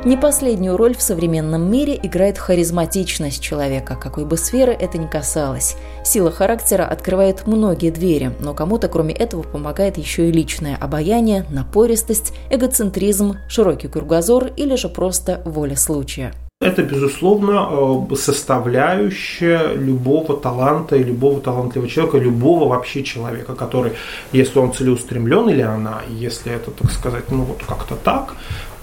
Не 0.07 0.17
последнюю 0.17 0.77
роль 0.77 0.95
в 0.95 1.03
современном 1.03 1.69
мире 1.69 1.99
играет 2.01 2.39
харизматичность 2.39 3.43
человека, 3.43 3.99
какой 4.01 4.25
бы 4.25 4.37
сферы 4.37 4.71
это 4.71 4.99
ни 4.99 5.09
касалось. 5.09 5.75
Сила 6.05 6.31
характера 6.31 6.85
открывает 6.85 7.49
многие 7.49 7.91
двери, 7.91 8.31
но 8.39 8.55
кому-то 8.55 8.87
кроме 8.87 9.13
этого 9.13 9.43
помогает 9.43 9.99
еще 9.99 10.29
и 10.29 10.33
личное 10.33 10.77
обаяние, 10.77 11.45
напористость, 11.51 12.33
эгоцентризм, 12.51 13.39
широкий 13.49 13.89
кругозор 13.89 14.53
или 14.57 14.77
же 14.77 14.89
просто 14.89 15.43
воля 15.45 15.75
случая. 15.75 16.33
Это, 16.59 16.83
безусловно, 16.83 18.07
э, 18.11 18.15
составляющая 18.15 19.75
любого 19.75 20.39
таланта 20.39 20.97
и 20.97 21.03
любого 21.03 21.39
талантливого 21.39 21.87
человека, 21.87 22.17
любого 22.17 22.67
вообще 22.67 23.03
человека, 23.03 23.55
который, 23.55 23.93
если 24.33 24.59
он 24.59 24.73
целеустремлен 24.73 25.51
или 25.51 25.61
она, 25.61 26.01
если 26.09 26.53
это, 26.53 26.71
так 26.71 26.91
сказать, 26.93 27.31
ну 27.31 27.43
вот 27.43 27.59
как-то 27.69 27.95
так, 27.95 28.37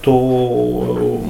то 0.04 1.20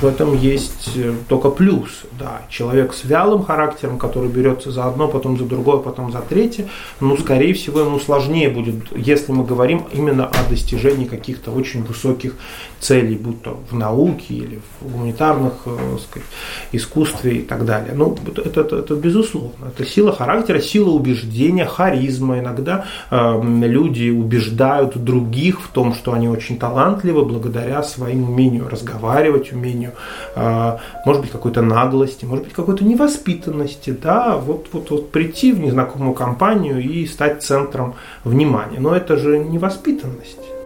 в 0.00 0.04
этом 0.04 0.36
есть 0.36 0.90
э, 0.96 1.14
только 1.28 1.50
плюс. 1.50 2.02
Да. 2.18 2.42
Человек 2.50 2.92
с 2.92 3.04
вялым 3.04 3.42
характером, 3.42 3.98
который 3.98 4.28
берется 4.28 4.70
за 4.70 4.86
одно, 4.86 5.08
потом 5.08 5.38
за 5.38 5.44
другое, 5.44 5.78
потом 5.78 6.12
за 6.12 6.20
третье, 6.20 6.68
ну, 7.00 7.16
скорее 7.16 7.54
всего, 7.54 7.80
ему 7.80 7.98
сложнее 7.98 8.50
будет, 8.50 8.96
если 8.96 9.32
мы 9.32 9.44
говорим 9.44 9.84
именно 9.92 10.26
о 10.26 10.48
достижении 10.48 11.06
каких-то 11.06 11.50
очень 11.50 11.82
высоких 11.84 12.34
целей, 12.80 13.16
будь 13.16 13.42
то 13.42 13.58
в 13.70 13.74
науке 13.74 14.34
или 14.34 14.60
в 14.80 14.92
гуманитарных 14.92 15.52
э, 15.66 15.96
сказать, 16.02 16.28
искусстве 16.72 17.38
и 17.38 17.42
так 17.42 17.64
далее. 17.64 17.92
Ну, 17.94 18.16
это, 18.26 18.60
это, 18.60 18.76
это 18.76 18.94
безусловно. 18.94 19.66
Это 19.74 19.84
сила 19.84 20.12
характера, 20.12 20.60
сила 20.60 20.90
убеждения, 20.90 21.64
харизма. 21.64 22.38
Иногда 22.38 22.84
э, 23.10 23.40
люди 23.42 24.10
убеждают 24.10 24.96
других 24.96 25.60
в 25.60 25.68
том, 25.68 25.94
что 25.94 26.12
они 26.12 26.28
очень 26.28 26.58
талантливы 26.58 27.24
благодаря 27.24 27.82
своему 27.82 28.32
умению 28.32 28.68
разговаривать, 28.68 29.52
умению, 29.52 29.77
э, 29.86 30.78
может 31.04 31.22
быть, 31.22 31.30
какой-то 31.30 31.62
наглости, 31.62 32.24
может 32.24 32.44
быть, 32.44 32.54
какой-то 32.54 32.84
невоспитанности. 32.84 33.90
Да? 33.90 34.36
Вот, 34.36 34.68
вот, 34.72 34.90
вот 34.90 35.10
прийти 35.10 35.52
в 35.52 35.60
незнакомую 35.60 36.14
компанию 36.14 36.80
и 36.82 37.06
стать 37.06 37.42
центром 37.42 37.94
внимания. 38.24 38.80
Но 38.80 38.94
это 38.94 39.16
же 39.16 39.38
невоспитанность. 39.38 40.57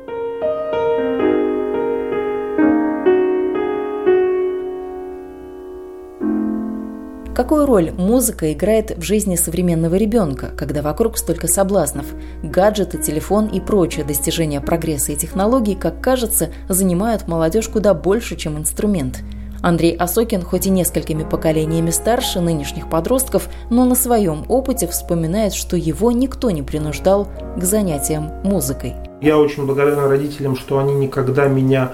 Какую 7.35 7.65
роль 7.65 7.93
музыка 7.93 8.53
играет 8.53 8.99
в 8.99 9.01
жизни 9.01 9.37
современного 9.37 9.95
ребенка, 9.95 10.51
когда 10.55 10.83
вокруг 10.83 11.17
столько 11.17 11.49
соблазнов? 11.49 12.05
Гаджеты, 12.43 12.99
телефон 12.99 13.47
и 13.47 13.59
прочие 13.59 14.05
достижения 14.05 14.61
прогресса 14.61 15.13
и 15.13 15.17
технологий, 15.17 15.75
как 15.75 16.03
кажется, 16.03 16.51
занимают 16.69 17.29
молодежь 17.29 17.69
куда 17.69 17.95
больше, 17.95 18.37
чем 18.37 18.59
инструмент. 18.59 19.21
Андрей 19.63 19.97
Осокин, 19.97 20.43
хоть 20.43 20.67
и 20.67 20.71
несколькими 20.71 21.23
поколениями 21.23 21.89
старше 21.89 22.41
нынешних 22.41 22.91
подростков, 22.91 23.49
но 23.71 23.87
на 23.87 23.95
своем 23.95 24.45
опыте 24.49 24.87
вспоминает, 24.87 25.55
что 25.55 25.75
его 25.79 26.13
никто 26.13 26.51
не 26.51 26.63
принуждал 26.63 27.29
к 27.57 27.63
занятиям 27.63 28.31
музыкой. 28.45 28.95
Я 29.23 29.39
очень 29.39 29.65
благодарен 29.65 30.07
родителям, 30.07 30.55
что 30.55 30.79
они 30.81 30.93
никогда 30.95 31.47
меня 31.47 31.93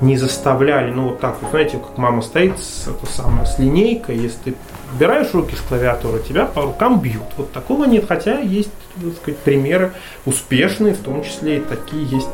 не 0.00 0.16
заставляли, 0.16 0.90
ну 0.90 1.10
вот 1.10 1.20
так, 1.20 1.36
вот, 1.42 1.50
знаете, 1.50 1.78
как 1.78 1.98
мама 1.98 2.22
стоит 2.22 2.58
с, 2.58 2.88
это 2.88 3.06
самое, 3.06 3.46
с 3.46 3.58
линейкой, 3.58 4.16
если 4.16 4.38
ты 4.44 4.54
убираешь 4.94 5.32
руки 5.32 5.54
с 5.54 5.60
клавиатуры, 5.60 6.20
тебя 6.20 6.46
по 6.46 6.62
рукам 6.62 7.00
бьют. 7.00 7.22
Вот 7.36 7.52
такого 7.52 7.84
нет, 7.84 8.04
хотя 8.08 8.38
есть, 8.38 8.70
так 9.00 9.14
сказать, 9.14 9.38
примеры 9.40 9.92
успешные, 10.26 10.94
в 10.94 10.98
том 10.98 11.22
числе 11.22 11.58
и 11.58 11.60
такие 11.60 12.04
есть 12.04 12.28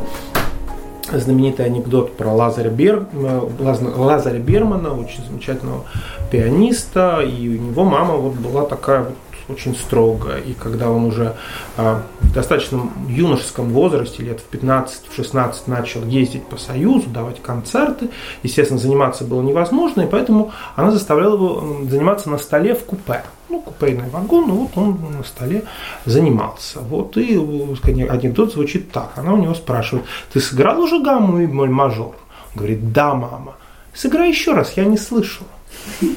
знаменитый 1.12 1.66
анекдот 1.66 2.16
про 2.16 2.32
Лазаря, 2.32 2.70
Бер, 2.70 3.06
Лазаря 3.14 4.38
Бермана, 4.38 4.92
очень 4.98 5.24
замечательного 5.24 5.84
пианиста, 6.30 7.20
и 7.20 7.48
у 7.48 7.62
него 7.62 7.84
мама 7.84 8.14
вот 8.14 8.34
была 8.34 8.64
такая 8.64 9.04
вот 9.04 9.14
очень 9.48 9.76
строго. 9.76 10.38
И 10.38 10.54
когда 10.54 10.90
он 10.90 11.04
уже 11.04 11.34
а, 11.76 12.02
достаточно 12.36 12.90
юношеском 13.08 13.70
возрасте, 13.70 14.22
лет 14.22 14.40
в 14.40 14.54
15-16 14.54 15.54
начал 15.66 16.04
ездить 16.04 16.44
по 16.44 16.58
Союзу, 16.58 17.08
давать 17.08 17.42
концерты, 17.42 18.10
естественно, 18.42 18.78
заниматься 18.78 19.24
было 19.24 19.42
невозможно, 19.42 20.02
и 20.02 20.06
поэтому 20.06 20.52
она 20.76 20.90
заставляла 20.90 21.34
его 21.34 21.88
заниматься 21.88 22.28
на 22.28 22.36
столе 22.36 22.74
в 22.74 22.84
купе. 22.84 23.24
Ну, 23.48 23.60
купейный 23.60 24.10
вагон, 24.10 24.48
ну 24.48 24.54
вот 24.54 24.70
он 24.76 24.98
на 25.16 25.24
столе 25.24 25.64
занимался. 26.04 26.80
Вот 26.80 27.16
и 27.16 27.36
анекдот 27.36 28.52
звучит 28.52 28.92
так. 28.92 29.12
Она 29.16 29.32
у 29.32 29.38
него 29.38 29.54
спрашивает, 29.54 30.04
ты 30.32 30.40
сыграл 30.40 30.80
уже 30.80 31.02
гамму 31.02 31.40
и 31.40 31.46
мажор? 31.46 32.16
говорит, 32.54 32.92
да, 32.92 33.14
мама. 33.14 33.54
Сыграй 33.94 34.28
еще 34.28 34.52
раз, 34.52 34.72
я 34.76 34.84
не 34.84 34.98
слышал. 34.98 35.46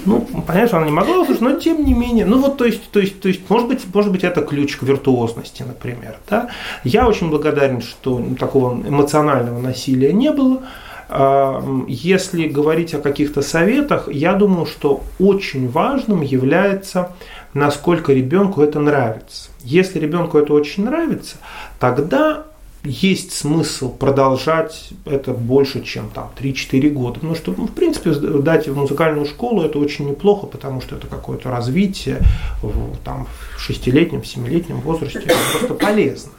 Ну, 0.05 0.27
понятно, 0.45 0.79
она 0.79 0.87
не 0.87 0.91
могла 0.91 1.19
услышать, 1.19 1.41
но 1.41 1.53
тем 1.53 1.85
не 1.85 1.93
менее. 1.93 2.25
Ну 2.25 2.39
вот, 2.39 2.57
то 2.57 2.65
есть, 2.65 2.89
то 2.91 2.99
есть, 2.99 3.21
то 3.21 3.27
есть, 3.27 3.49
может 3.49 3.67
быть, 3.67 3.85
может 3.93 4.11
быть, 4.11 4.23
это 4.23 4.41
ключ 4.41 4.75
к 4.75 4.83
виртуозности, 4.83 5.63
например. 5.63 6.17
Да? 6.29 6.49
Я 6.83 7.07
очень 7.07 7.29
благодарен, 7.29 7.81
что 7.81 8.21
такого 8.39 8.73
эмоционального 8.73 9.59
насилия 9.59 10.11
не 10.11 10.31
было. 10.31 10.63
А, 11.09 11.63
если 11.87 12.47
говорить 12.47 12.93
о 12.93 12.99
каких-то 12.99 13.41
советах, 13.41 14.09
я 14.11 14.33
думаю, 14.33 14.65
что 14.65 15.01
очень 15.19 15.69
важным 15.69 16.21
является, 16.21 17.15
насколько 17.53 18.13
ребенку 18.13 18.61
это 18.61 18.79
нравится. 18.79 19.49
Если 19.63 19.99
ребенку 19.99 20.37
это 20.37 20.53
очень 20.53 20.85
нравится, 20.85 21.37
тогда 21.79 22.45
есть 22.89 23.33
смысл 23.33 23.91
продолжать 23.91 24.89
это 25.05 25.31
больше, 25.33 25.83
чем 25.83 26.09
там 26.09 26.31
3-4 26.39 26.89
года. 26.89 27.13
Потому 27.15 27.35
что, 27.35 27.53
ну, 27.55 27.67
в 27.67 27.71
принципе, 27.71 28.11
дать 28.13 28.67
в 28.67 28.75
музыкальную 28.75 29.27
школу 29.27 29.61
это 29.61 29.77
очень 29.77 30.09
неплохо, 30.09 30.47
потому 30.47 30.81
что 30.81 30.95
это 30.95 31.05
какое-то 31.05 31.51
развитие 31.51 32.19
в, 32.63 32.97
там, 33.05 33.27
в 33.55 33.59
шестилетнем, 33.59 34.23
семилетнем 34.23 34.81
возрасте. 34.81 35.19
Это 35.19 35.35
просто 35.51 35.75
полезно. 35.75 36.31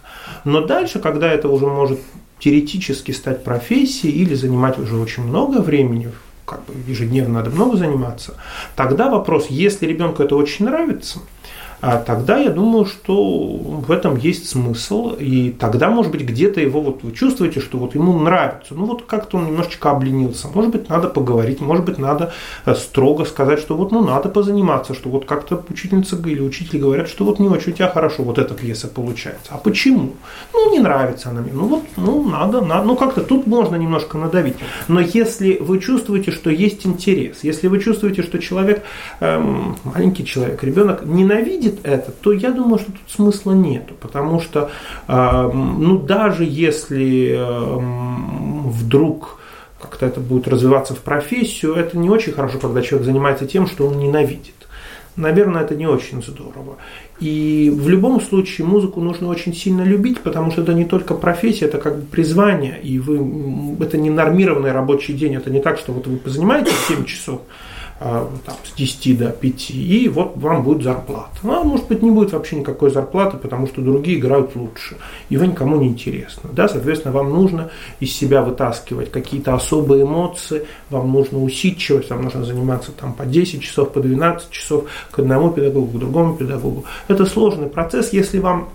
Но 0.45 0.63
дальше, 0.63 0.99
когда 0.99 1.33
это 1.33 1.49
уже 1.49 1.67
может 1.67 2.01
теоретически 2.41 3.13
стать 3.13 3.45
профессией 3.45 4.13
или 4.13 4.35
занимать 4.35 4.79
уже 4.79 4.97
очень 4.97 5.23
много 5.23 5.59
времени, 5.59 6.11
как 6.47 6.65
бы 6.65 6.75
ежедневно 6.89 7.35
надо 7.35 7.51
много 7.51 7.77
заниматься, 7.77 8.35
тогда 8.75 9.09
вопрос, 9.09 9.47
если 9.51 9.87
ребенку 9.87 10.23
это 10.25 10.35
очень 10.35 10.65
нравится– 10.65 11.21
а 11.81 11.97
тогда 11.97 12.39
я 12.39 12.51
думаю, 12.51 12.85
что 12.85 13.15
в 13.17 13.91
этом 13.91 14.17
есть 14.17 14.49
смысл. 14.49 15.15
И 15.19 15.51
тогда, 15.51 15.89
может 15.91 16.13
быть, 16.13 16.23
где-то 16.23 16.61
его 16.61 16.81
вот 16.83 17.03
вы 17.03 17.13
чувствуете, 17.13 17.61
что 17.61 17.79
вот 17.79 17.95
ему 17.95 18.19
нравится. 18.19 18.75
Ну 18.75 18.85
вот 18.85 19.07
как-то 19.07 19.39
он 19.39 19.47
немножечко 19.47 19.91
обленился. 19.91 20.49
Может 20.49 20.73
быть, 20.73 20.89
надо 20.91 21.09
поговорить, 21.09 21.61
может 21.61 21.85
быть, 21.87 21.99
надо 21.99 22.33
э, 22.67 22.75
строго 22.75 23.25
сказать, 23.25 23.61
что 23.61 23.77
вот 23.77 23.93
ну 23.93 24.05
надо 24.05 24.29
позаниматься, 24.29 24.95
что 24.95 25.09
вот 25.09 25.25
как-то 25.25 25.65
учительница 25.69 26.17
или 26.17 26.41
учитель 26.41 26.79
говорят, 26.81 27.09
что 27.09 27.25
вот 27.25 27.39
не 27.39 27.49
очень 27.49 27.73
у 27.73 27.75
тебя 27.75 27.89
хорошо 27.89 28.25
вот 28.25 28.39
эта 28.39 28.55
пьеса 28.55 28.89
получается. 28.89 29.53
А 29.53 29.57
почему? 29.57 30.13
Ну, 30.53 30.73
не 30.73 30.81
нравится 30.81 31.31
она 31.31 31.41
мне. 31.41 31.53
Ну 31.53 31.67
вот, 31.67 31.85
ну 31.97 32.29
надо, 32.29 32.61
надо. 32.61 32.87
Ну 32.87 32.97
как-то 32.97 33.23
тут 33.23 33.47
можно 33.47 33.77
немножко 33.77 34.19
надавить. 34.19 34.57
Но 34.89 35.01
если 35.01 35.57
вы 35.59 35.79
чувствуете, 35.79 36.31
что 36.31 36.51
есть 36.51 36.87
интерес, 36.87 37.39
если 37.43 37.69
вы 37.69 37.81
чувствуете, 37.81 38.23
что 38.23 38.39
человек, 38.39 38.83
эм, 39.21 39.77
маленький 39.85 40.27
человек, 40.27 40.63
ребенок 40.63 41.05
ненавидит 41.05 41.70
видит 41.71 41.81
это, 41.85 42.11
то 42.11 42.33
я 42.33 42.51
думаю, 42.51 42.79
что 42.79 42.93
тут 42.93 43.01
смысла 43.09 43.53
нету, 43.53 43.95
потому 44.01 44.41
что, 44.41 44.71
э, 45.09 45.51
ну, 45.53 45.99
даже 45.99 46.45
если 46.45 47.35
э, 47.37 47.79
вдруг 48.69 49.39
как-то 49.81 50.07
это 50.07 50.21
будет 50.21 50.47
развиваться 50.47 50.95
в 50.95 50.99
профессию, 50.99 51.75
это 51.75 51.97
не 51.97 52.11
очень 52.11 52.33
хорошо, 52.33 52.59
когда 52.59 52.83
человек 52.83 53.07
занимается 53.07 53.47
тем, 53.47 53.67
что 53.67 53.87
он 53.87 53.99
ненавидит. 53.99 54.55
Наверное, 55.17 55.63
это 55.63 55.75
не 55.75 55.87
очень 55.87 56.23
здорово. 56.23 56.77
И 57.19 57.71
в 57.75 57.89
любом 57.89 58.21
случае 58.21 58.67
музыку 58.67 59.01
нужно 59.01 59.29
очень 59.29 59.55
сильно 59.55 59.83
любить, 59.83 60.21
потому 60.21 60.51
что 60.51 60.63
это 60.63 60.73
не 60.73 60.85
только 60.85 61.15
профессия, 61.15 61.67
это 61.67 61.79
как 61.79 61.97
бы 61.97 62.07
призвание, 62.07 62.79
и 62.81 62.99
вы, 62.99 63.77
это 63.83 63.99
не 63.99 64.09
нормированный 64.09 64.73
рабочий 64.73 65.13
день, 65.13 65.35
это 65.35 65.51
не 65.51 65.61
так, 65.61 65.79
что 65.79 65.93
вот 65.93 66.07
вы 66.07 66.17
позанимаетесь 66.17 66.73
7 66.89 67.05
часов, 67.05 67.41
а, 67.41 67.80
там, 68.01 68.57
с 68.65 68.73
10 68.77 69.19
до 69.19 69.29
5, 69.29 69.71
и 69.71 70.09
вот 70.09 70.33
вам 70.37 70.63
будет 70.63 70.83
зарплата. 70.83 71.31
Ну, 71.43 71.53
а 71.53 71.63
может 71.63 71.87
быть, 71.87 72.03
не 72.03 72.11
будет 72.11 72.33
вообще 72.33 72.57
никакой 72.57 72.91
зарплаты, 72.91 73.37
потому 73.37 73.67
что 73.67 73.83
другие 73.83 74.19
играют 74.19 74.57
лучше, 74.57 74.97
и 75.29 75.37
вы 75.37 75.49
никому 75.49 75.77
не 75.77 75.89
интересны. 75.89 76.49
Да? 76.55 76.67
Соответственно, 76.67 77.13
вам 77.13 77.29
нужно 77.29 77.71
из 78.01 78.17
себя 78.17 78.41
вытаскивать 78.41 79.11
какие-то 79.11 79.55
особые 79.55 80.05
эмоции, 80.05 80.65
вам 80.89 81.13
нужно 81.13 81.43
усидчивость, 81.43 82.09
вам 82.09 82.23
нужно 82.23 82.43
заниматься 82.43 82.91
там, 82.93 83.13
по 83.13 83.27
10 83.27 83.63
часов, 83.63 83.93
по 83.93 84.01
12 84.01 84.51
часов 84.51 84.85
к 85.11 85.19
одному 85.19 85.51
педагогу, 85.51 85.99
к 85.99 86.01
другому 86.01 86.37
педагогу. 86.37 86.85
Это 87.07 87.27
сложный 87.27 87.69
процесс, 87.69 88.15
если 88.15 88.39
вам 88.39 88.71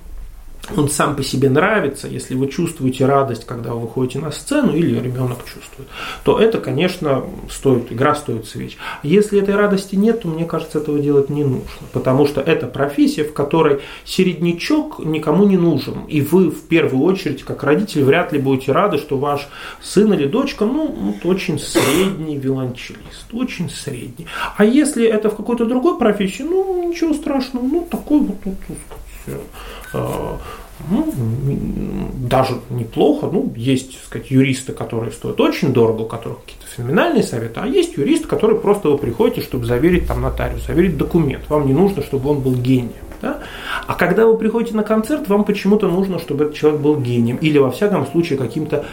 он 0.75 0.89
сам 0.89 1.15
по 1.15 1.23
себе 1.23 1.49
нравится, 1.49 2.07
если 2.07 2.35
вы 2.35 2.47
чувствуете 2.47 3.05
радость, 3.05 3.45
когда 3.45 3.73
вы 3.73 3.81
выходите 3.81 4.19
на 4.19 4.31
сцену, 4.31 4.75
или 4.75 4.99
ребенок 4.99 5.39
чувствует, 5.45 5.89
то 6.23 6.39
это, 6.39 6.59
конечно, 6.59 7.23
стоит, 7.49 7.91
игра 7.91 8.15
стоит 8.15 8.47
свеч. 8.47 8.77
Если 9.03 9.39
этой 9.39 9.55
радости 9.55 9.95
нет, 9.95 10.21
то 10.21 10.27
мне 10.27 10.45
кажется, 10.45 10.79
этого 10.79 10.99
делать 10.99 11.29
не 11.29 11.43
нужно, 11.43 11.65
потому 11.93 12.27
что 12.27 12.41
это 12.41 12.67
профессия, 12.67 13.23
в 13.23 13.33
которой 13.33 13.81
середнячок 14.03 14.99
никому 14.99 15.45
не 15.45 15.57
нужен, 15.57 16.05
и 16.07 16.21
вы 16.21 16.49
в 16.49 16.67
первую 16.67 17.03
очередь, 17.03 17.43
как 17.43 17.63
родитель, 17.63 18.03
вряд 18.03 18.33
ли 18.33 18.39
будете 18.39 18.71
рады, 18.71 18.97
что 18.97 19.17
ваш 19.17 19.47
сын 19.81 20.13
или 20.13 20.25
дочка, 20.25 20.65
ну, 20.65 20.87
вот 20.87 21.25
очень 21.25 21.59
средний 21.59 22.37
виолончелист, 22.37 23.33
очень 23.33 23.69
средний. 23.69 24.27
А 24.57 24.65
если 24.65 25.05
это 25.05 25.29
в 25.29 25.35
какой-то 25.35 25.65
другой 25.65 25.97
профессии, 25.97 26.43
ну, 26.43 26.89
ничего 26.89 27.13
страшного, 27.13 27.65
ну, 27.65 27.87
такой 27.89 28.19
вот, 28.19 28.37
вот, 28.43 28.55
вот 28.67 28.77
ну, 30.89 31.13
даже 32.29 32.59
неплохо. 32.69 33.27
Ну, 33.31 33.53
есть, 33.55 33.93
так 33.93 34.03
сказать, 34.03 34.31
юристы, 34.31 34.73
которые 34.73 35.11
стоят 35.11 35.39
очень 35.39 35.73
дорого, 35.73 36.01
у 36.01 36.05
которых 36.05 36.41
какие-то 36.41 36.67
феноменальные 36.67 37.23
советы, 37.23 37.61
а 37.63 37.67
есть 37.67 37.97
юрист, 37.97 38.27
который 38.27 38.57
просто 38.57 38.89
вы 38.89 38.97
приходите, 38.97 39.41
чтобы 39.41 39.65
заверить 39.65 40.07
там 40.07 40.21
нотариус, 40.21 40.65
заверить 40.67 40.97
документ. 40.97 41.49
Вам 41.49 41.65
не 41.65 41.73
нужно, 41.73 42.03
чтобы 42.03 42.29
он 42.29 42.41
был 42.41 42.55
гением. 42.55 42.91
Да? 43.21 43.39
А 43.87 43.93
когда 43.95 44.25
вы 44.25 44.37
приходите 44.37 44.75
на 44.75 44.83
концерт, 44.83 45.29
вам 45.29 45.45
почему-то 45.45 45.87
нужно, 45.87 46.19
чтобы 46.19 46.45
этот 46.45 46.55
человек 46.55 46.81
был 46.81 46.99
гением 46.99 47.37
или, 47.37 47.57
во 47.57 47.71
всяком 47.71 48.05
случае, 48.07 48.37
каким-то 48.37 48.85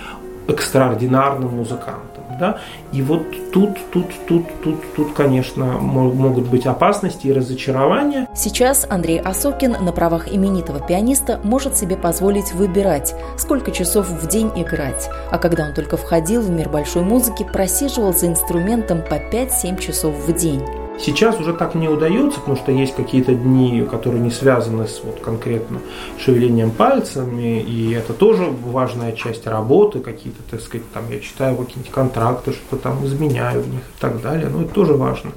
экстраординарным 0.48 1.56
музыкантом 1.56 2.11
да, 2.38 2.58
и 2.92 3.02
вот 3.02 3.22
тут, 3.52 3.78
тут, 3.92 4.06
тут, 4.26 4.44
тут, 4.62 4.94
тут, 4.94 5.12
конечно, 5.12 5.64
могут 5.78 6.48
быть 6.48 6.66
опасности 6.66 7.26
и 7.26 7.32
разочарования. 7.32 8.28
Сейчас 8.34 8.86
Андрей 8.88 9.20
Осокин 9.20 9.76
на 9.80 9.92
правах 9.92 10.32
именитого 10.32 10.80
пианиста 10.80 11.40
может 11.42 11.76
себе 11.76 11.96
позволить 11.96 12.52
выбирать, 12.52 13.14
сколько 13.36 13.70
часов 13.70 14.08
в 14.08 14.26
день 14.28 14.50
играть, 14.56 15.08
а 15.30 15.38
когда 15.38 15.66
он 15.66 15.74
только 15.74 15.96
входил 15.96 16.42
в 16.42 16.50
мир 16.50 16.68
большой 16.68 17.02
музыки, 17.02 17.46
просиживал 17.50 18.12
за 18.12 18.28
инструментом 18.28 19.02
по 19.02 19.14
5-7 19.14 19.80
часов 19.80 20.14
в 20.14 20.32
день. 20.32 20.62
Сейчас 20.98 21.40
уже 21.40 21.52
так 21.52 21.74
не 21.74 21.88
удается, 21.88 22.38
потому 22.38 22.56
что 22.56 22.70
есть 22.70 22.94
какие-то 22.94 23.34
дни, 23.34 23.84
которые 23.90 24.20
не 24.20 24.30
связаны 24.30 24.86
с 24.86 25.00
вот 25.02 25.20
конкретно 25.20 25.80
шевелением 26.16 26.70
пальцами, 26.70 27.60
и 27.60 27.92
это 27.92 28.12
тоже 28.12 28.44
важная 28.44 29.12
часть 29.12 29.46
работы, 29.48 29.98
какие-то, 29.98 30.42
так 30.48 30.60
сказать, 30.60 30.86
там 30.92 31.10
я 31.10 31.18
читаю 31.18 31.56
какие-нибудь 31.56 31.90
контракты, 31.90 32.52
что-то 32.52 32.76
там 32.76 33.04
изменяю 33.04 33.62
в 33.62 33.68
них 33.68 33.80
и 33.80 34.00
так 34.00 34.22
далее, 34.22 34.48
но 34.48 34.62
это 34.62 34.72
тоже 34.72 34.94
важно. 34.94 35.32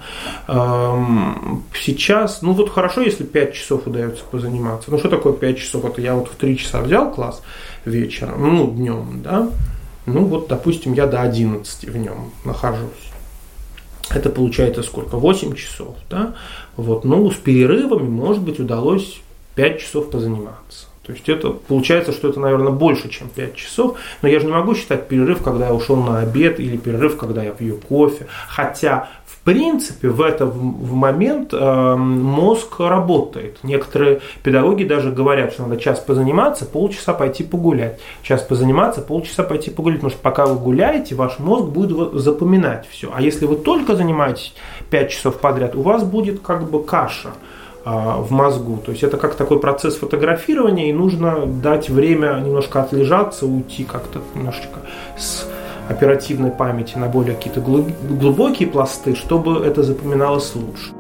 Сейчас, 1.74 2.44
ну 2.44 2.54
вот 2.54 2.70
хорошо, 2.70 3.02
если 3.02 3.24
5 3.24 3.54
часов 3.54 3.88
удается 3.88 4.24
позаниматься. 4.30 4.92
Ну 4.92 5.00
что 5.00 5.10
такое 5.10 5.34
5 5.34 5.58
часов? 5.58 5.86
Это 5.86 6.00
я 6.00 6.14
вот 6.14 6.28
в 6.28 6.36
3 6.36 6.58
часа 6.58 6.82
взял 6.82 7.12
класс 7.12 7.42
вечером, 7.86 8.56
ну 8.56 8.68
днем, 8.68 9.22
да, 9.24 9.50
ну 10.06 10.26
вот, 10.26 10.48
допустим, 10.48 10.94
я 10.94 11.08
до 11.08 11.22
11 11.22 11.90
в 11.90 11.98
нем 11.98 12.32
нахожусь 12.44 13.12
это 14.10 14.30
получается 14.30 14.84
сколько? 14.84 15.18
8 15.18 15.56
часов, 15.56 15.96
да? 16.10 16.36
Вот, 16.78 17.06
ну, 17.06 17.30
с 17.32 17.36
перерывами, 17.36 18.08
может 18.08 18.44
быть, 18.44 18.60
удалось 18.60 19.20
5 19.56 19.80
часов 19.80 20.10
позаниматься. 20.10 20.88
То 21.06 21.14
есть 21.14 21.30
это 21.30 21.52
получается, 21.52 22.12
что 22.12 22.30
это, 22.30 22.40
наверное, 22.40 22.72
больше, 22.72 23.10
чем 23.10 23.30
5 23.30 23.56
часов. 23.56 23.98
Но 24.22 24.30
я 24.30 24.40
же 24.40 24.46
не 24.46 24.52
могу 24.52 24.76
считать 24.76 25.08
перерыв, 25.08 25.44
когда 25.44 25.68
я 25.68 25.74
ушел 25.74 25.96
на 25.98 26.20
обед, 26.20 26.60
или 26.60 26.78
перерыв, 26.78 27.18
когда 27.18 27.44
я 27.44 27.52
пью 27.52 27.78
кофе. 27.78 28.28
Хотя 28.48 29.10
принципе, 29.46 30.10
в 30.10 30.22
этот 30.22 30.54
в 30.54 30.94
момент 30.94 31.54
э, 31.54 31.96
мозг 31.96 32.80
работает. 32.80 33.60
Некоторые 33.64 34.22
педагоги 34.44 34.84
даже 34.84 35.12
говорят, 35.12 35.54
что 35.54 35.64
надо 35.64 35.78
час 35.78 36.00
позаниматься, 36.00 36.66
полчаса 36.66 37.14
пойти 37.14 37.44
погулять. 37.44 38.00
Час 38.24 38.42
позаниматься, 38.42 39.02
полчаса 39.02 39.44
пойти 39.44 39.70
погулять. 39.70 40.00
Потому 40.00 40.12
что 40.12 40.22
пока 40.22 40.48
вы 40.48 40.56
гуляете, 40.56 41.14
ваш 41.14 41.38
мозг 41.38 41.68
будет 41.68 42.14
запоминать 42.14 42.88
все. 42.90 43.12
А 43.16 43.22
если 43.22 43.46
вы 43.46 43.56
только 43.58 43.96
занимаетесь 43.96 44.56
5 44.90 45.12
часов 45.12 45.40
подряд, 45.40 45.76
у 45.76 45.84
вас 45.84 46.04
будет 46.04 46.42
как 46.42 46.68
бы 46.70 46.84
каша 46.84 47.30
в 47.86 48.32
мозгу. 48.32 48.78
То 48.84 48.92
есть 48.92 49.04
это 49.04 49.18
как 49.18 49.36
такой 49.36 49.60
процесс 49.60 49.96
фотографирования, 49.96 50.90
и 50.90 50.94
нужно 50.94 51.46
дать 51.46 51.90
время 51.90 52.42
немножко 52.44 52.82
отлежаться, 52.82 53.46
уйти 53.46 53.84
как-то 53.84 54.20
немножечко 54.34 54.80
с 55.18 55.48
оперативной 55.88 56.50
памяти 56.50 56.98
на 56.98 57.08
более 57.08 57.36
какие-то 57.36 57.62
глубокие 57.62 58.68
пласты, 58.68 59.14
чтобы 59.16 59.64
это 59.64 59.84
запоминалось 59.84 60.56
лучше. 60.56 60.94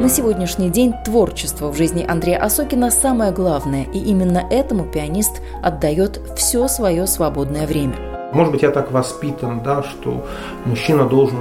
На 0.00 0.08
сегодняшний 0.08 0.68
день 0.70 0.92
творчество 1.04 1.70
в 1.72 1.76
жизни 1.76 2.04
Андрея 2.06 2.42
Осокина 2.42 2.90
самое 2.90 3.32
главное, 3.32 3.84
и 3.84 3.98
именно 3.98 4.42
этому 4.50 4.84
пианист 4.84 5.40
отдает 5.62 6.20
все 6.36 6.68
свое 6.68 7.06
свободное 7.06 7.66
время. 7.66 7.94
Может 8.32 8.52
быть, 8.52 8.62
я 8.62 8.70
так 8.70 8.92
воспитан, 8.92 9.62
да, 9.62 9.82
что 9.82 10.26
мужчина 10.64 11.04
должен 11.04 11.38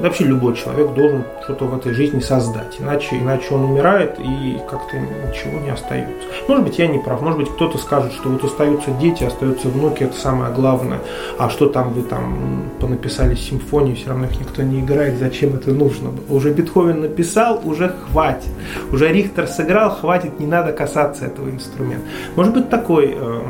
вообще 0.00 0.24
любой 0.24 0.54
человек 0.56 0.92
должен 0.94 1.24
что-то 1.44 1.66
в 1.66 1.76
этой 1.76 1.92
жизни 1.92 2.20
создать, 2.20 2.76
иначе, 2.80 3.18
иначе 3.18 3.54
он 3.54 3.64
умирает 3.64 4.18
и 4.18 4.58
как-то 4.68 4.98
ничего 4.98 5.60
не 5.60 5.70
остается. 5.70 6.26
Может 6.48 6.64
быть, 6.64 6.78
я 6.78 6.86
не 6.86 6.98
прав, 6.98 7.20
может 7.20 7.38
быть, 7.38 7.50
кто-то 7.50 7.78
скажет, 7.78 8.12
что 8.12 8.28
вот 8.28 8.42
остаются 8.44 8.90
дети, 8.92 9.24
остаются 9.24 9.68
внуки, 9.68 10.04
это 10.04 10.16
самое 10.16 10.52
главное, 10.52 10.98
а 11.38 11.48
что 11.50 11.68
там 11.68 11.92
вы 11.92 12.02
там 12.02 12.70
понаписали 12.80 13.34
симфонии, 13.34 13.94
все 13.94 14.08
равно 14.08 14.26
их 14.26 14.40
никто 14.40 14.62
не 14.62 14.80
играет, 14.80 15.18
зачем 15.18 15.54
это 15.54 15.70
нужно? 15.70 16.10
Уже 16.28 16.52
Бетховен 16.52 17.00
написал, 17.00 17.60
уже 17.64 17.94
хватит, 18.10 18.50
уже 18.90 19.12
Рихтер 19.12 19.46
сыграл, 19.46 19.90
хватит, 19.90 20.40
не 20.40 20.46
надо 20.46 20.72
касаться 20.72 21.26
этого 21.26 21.50
инструмента. 21.50 22.06
Может 22.36 22.54
быть, 22.54 22.70
такой 22.70 23.14
э, 23.16 23.40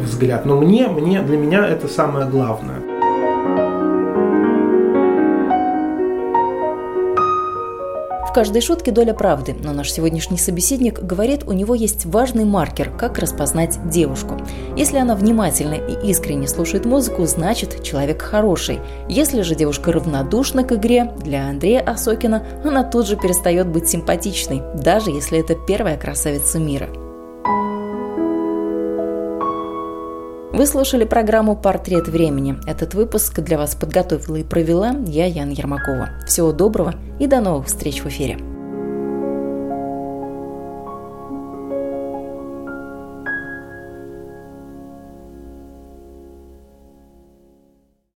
взгляд, 0.00 0.46
но 0.46 0.56
мне, 0.56 0.88
мне, 0.88 1.22
для 1.22 1.36
меня 1.36 1.66
это 1.66 1.88
самое 1.88 2.26
главное. 2.26 2.85
Каждой 8.36 8.60
шутке 8.60 8.92
доля 8.92 9.14
правды, 9.14 9.56
но 9.58 9.72
наш 9.72 9.90
сегодняшний 9.90 10.36
собеседник 10.36 11.00
говорит, 11.00 11.44
у 11.46 11.52
него 11.52 11.74
есть 11.74 12.04
важный 12.04 12.44
маркер, 12.44 12.90
как 12.94 13.18
распознать 13.18 13.78
девушку. 13.88 14.36
Если 14.76 14.98
она 14.98 15.14
внимательно 15.14 15.72
и 15.72 16.10
искренне 16.10 16.46
слушает 16.46 16.84
музыку, 16.84 17.24
значит, 17.24 17.82
человек 17.82 18.20
хороший. 18.20 18.80
Если 19.08 19.40
же 19.40 19.54
девушка 19.54 19.90
равнодушна 19.90 20.64
к 20.64 20.72
игре, 20.72 21.14
для 21.24 21.48
Андрея 21.48 21.80
Осокина 21.80 22.46
она 22.62 22.84
тут 22.84 23.06
же 23.06 23.16
перестает 23.16 23.68
быть 23.68 23.88
симпатичной, 23.88 24.60
даже 24.74 25.12
если 25.12 25.40
это 25.40 25.54
первая 25.54 25.96
красавица 25.96 26.58
мира. 26.58 26.90
Вы 30.56 30.64
слушали 30.64 31.04
программу 31.04 31.54
«Портрет 31.54 32.08
времени». 32.08 32.56
Этот 32.66 32.94
выпуск 32.94 33.40
для 33.40 33.58
вас 33.58 33.74
подготовила 33.74 34.36
и 34.36 34.42
провела 34.42 34.96
я, 35.06 35.26
Яна 35.26 35.50
Ермакова. 35.50 36.08
Всего 36.26 36.50
доброго 36.50 36.94
и 37.20 37.26
до 37.26 37.42
новых 37.42 37.66
встреч 37.66 38.00
в 38.00 38.06
эфире. 38.06 38.38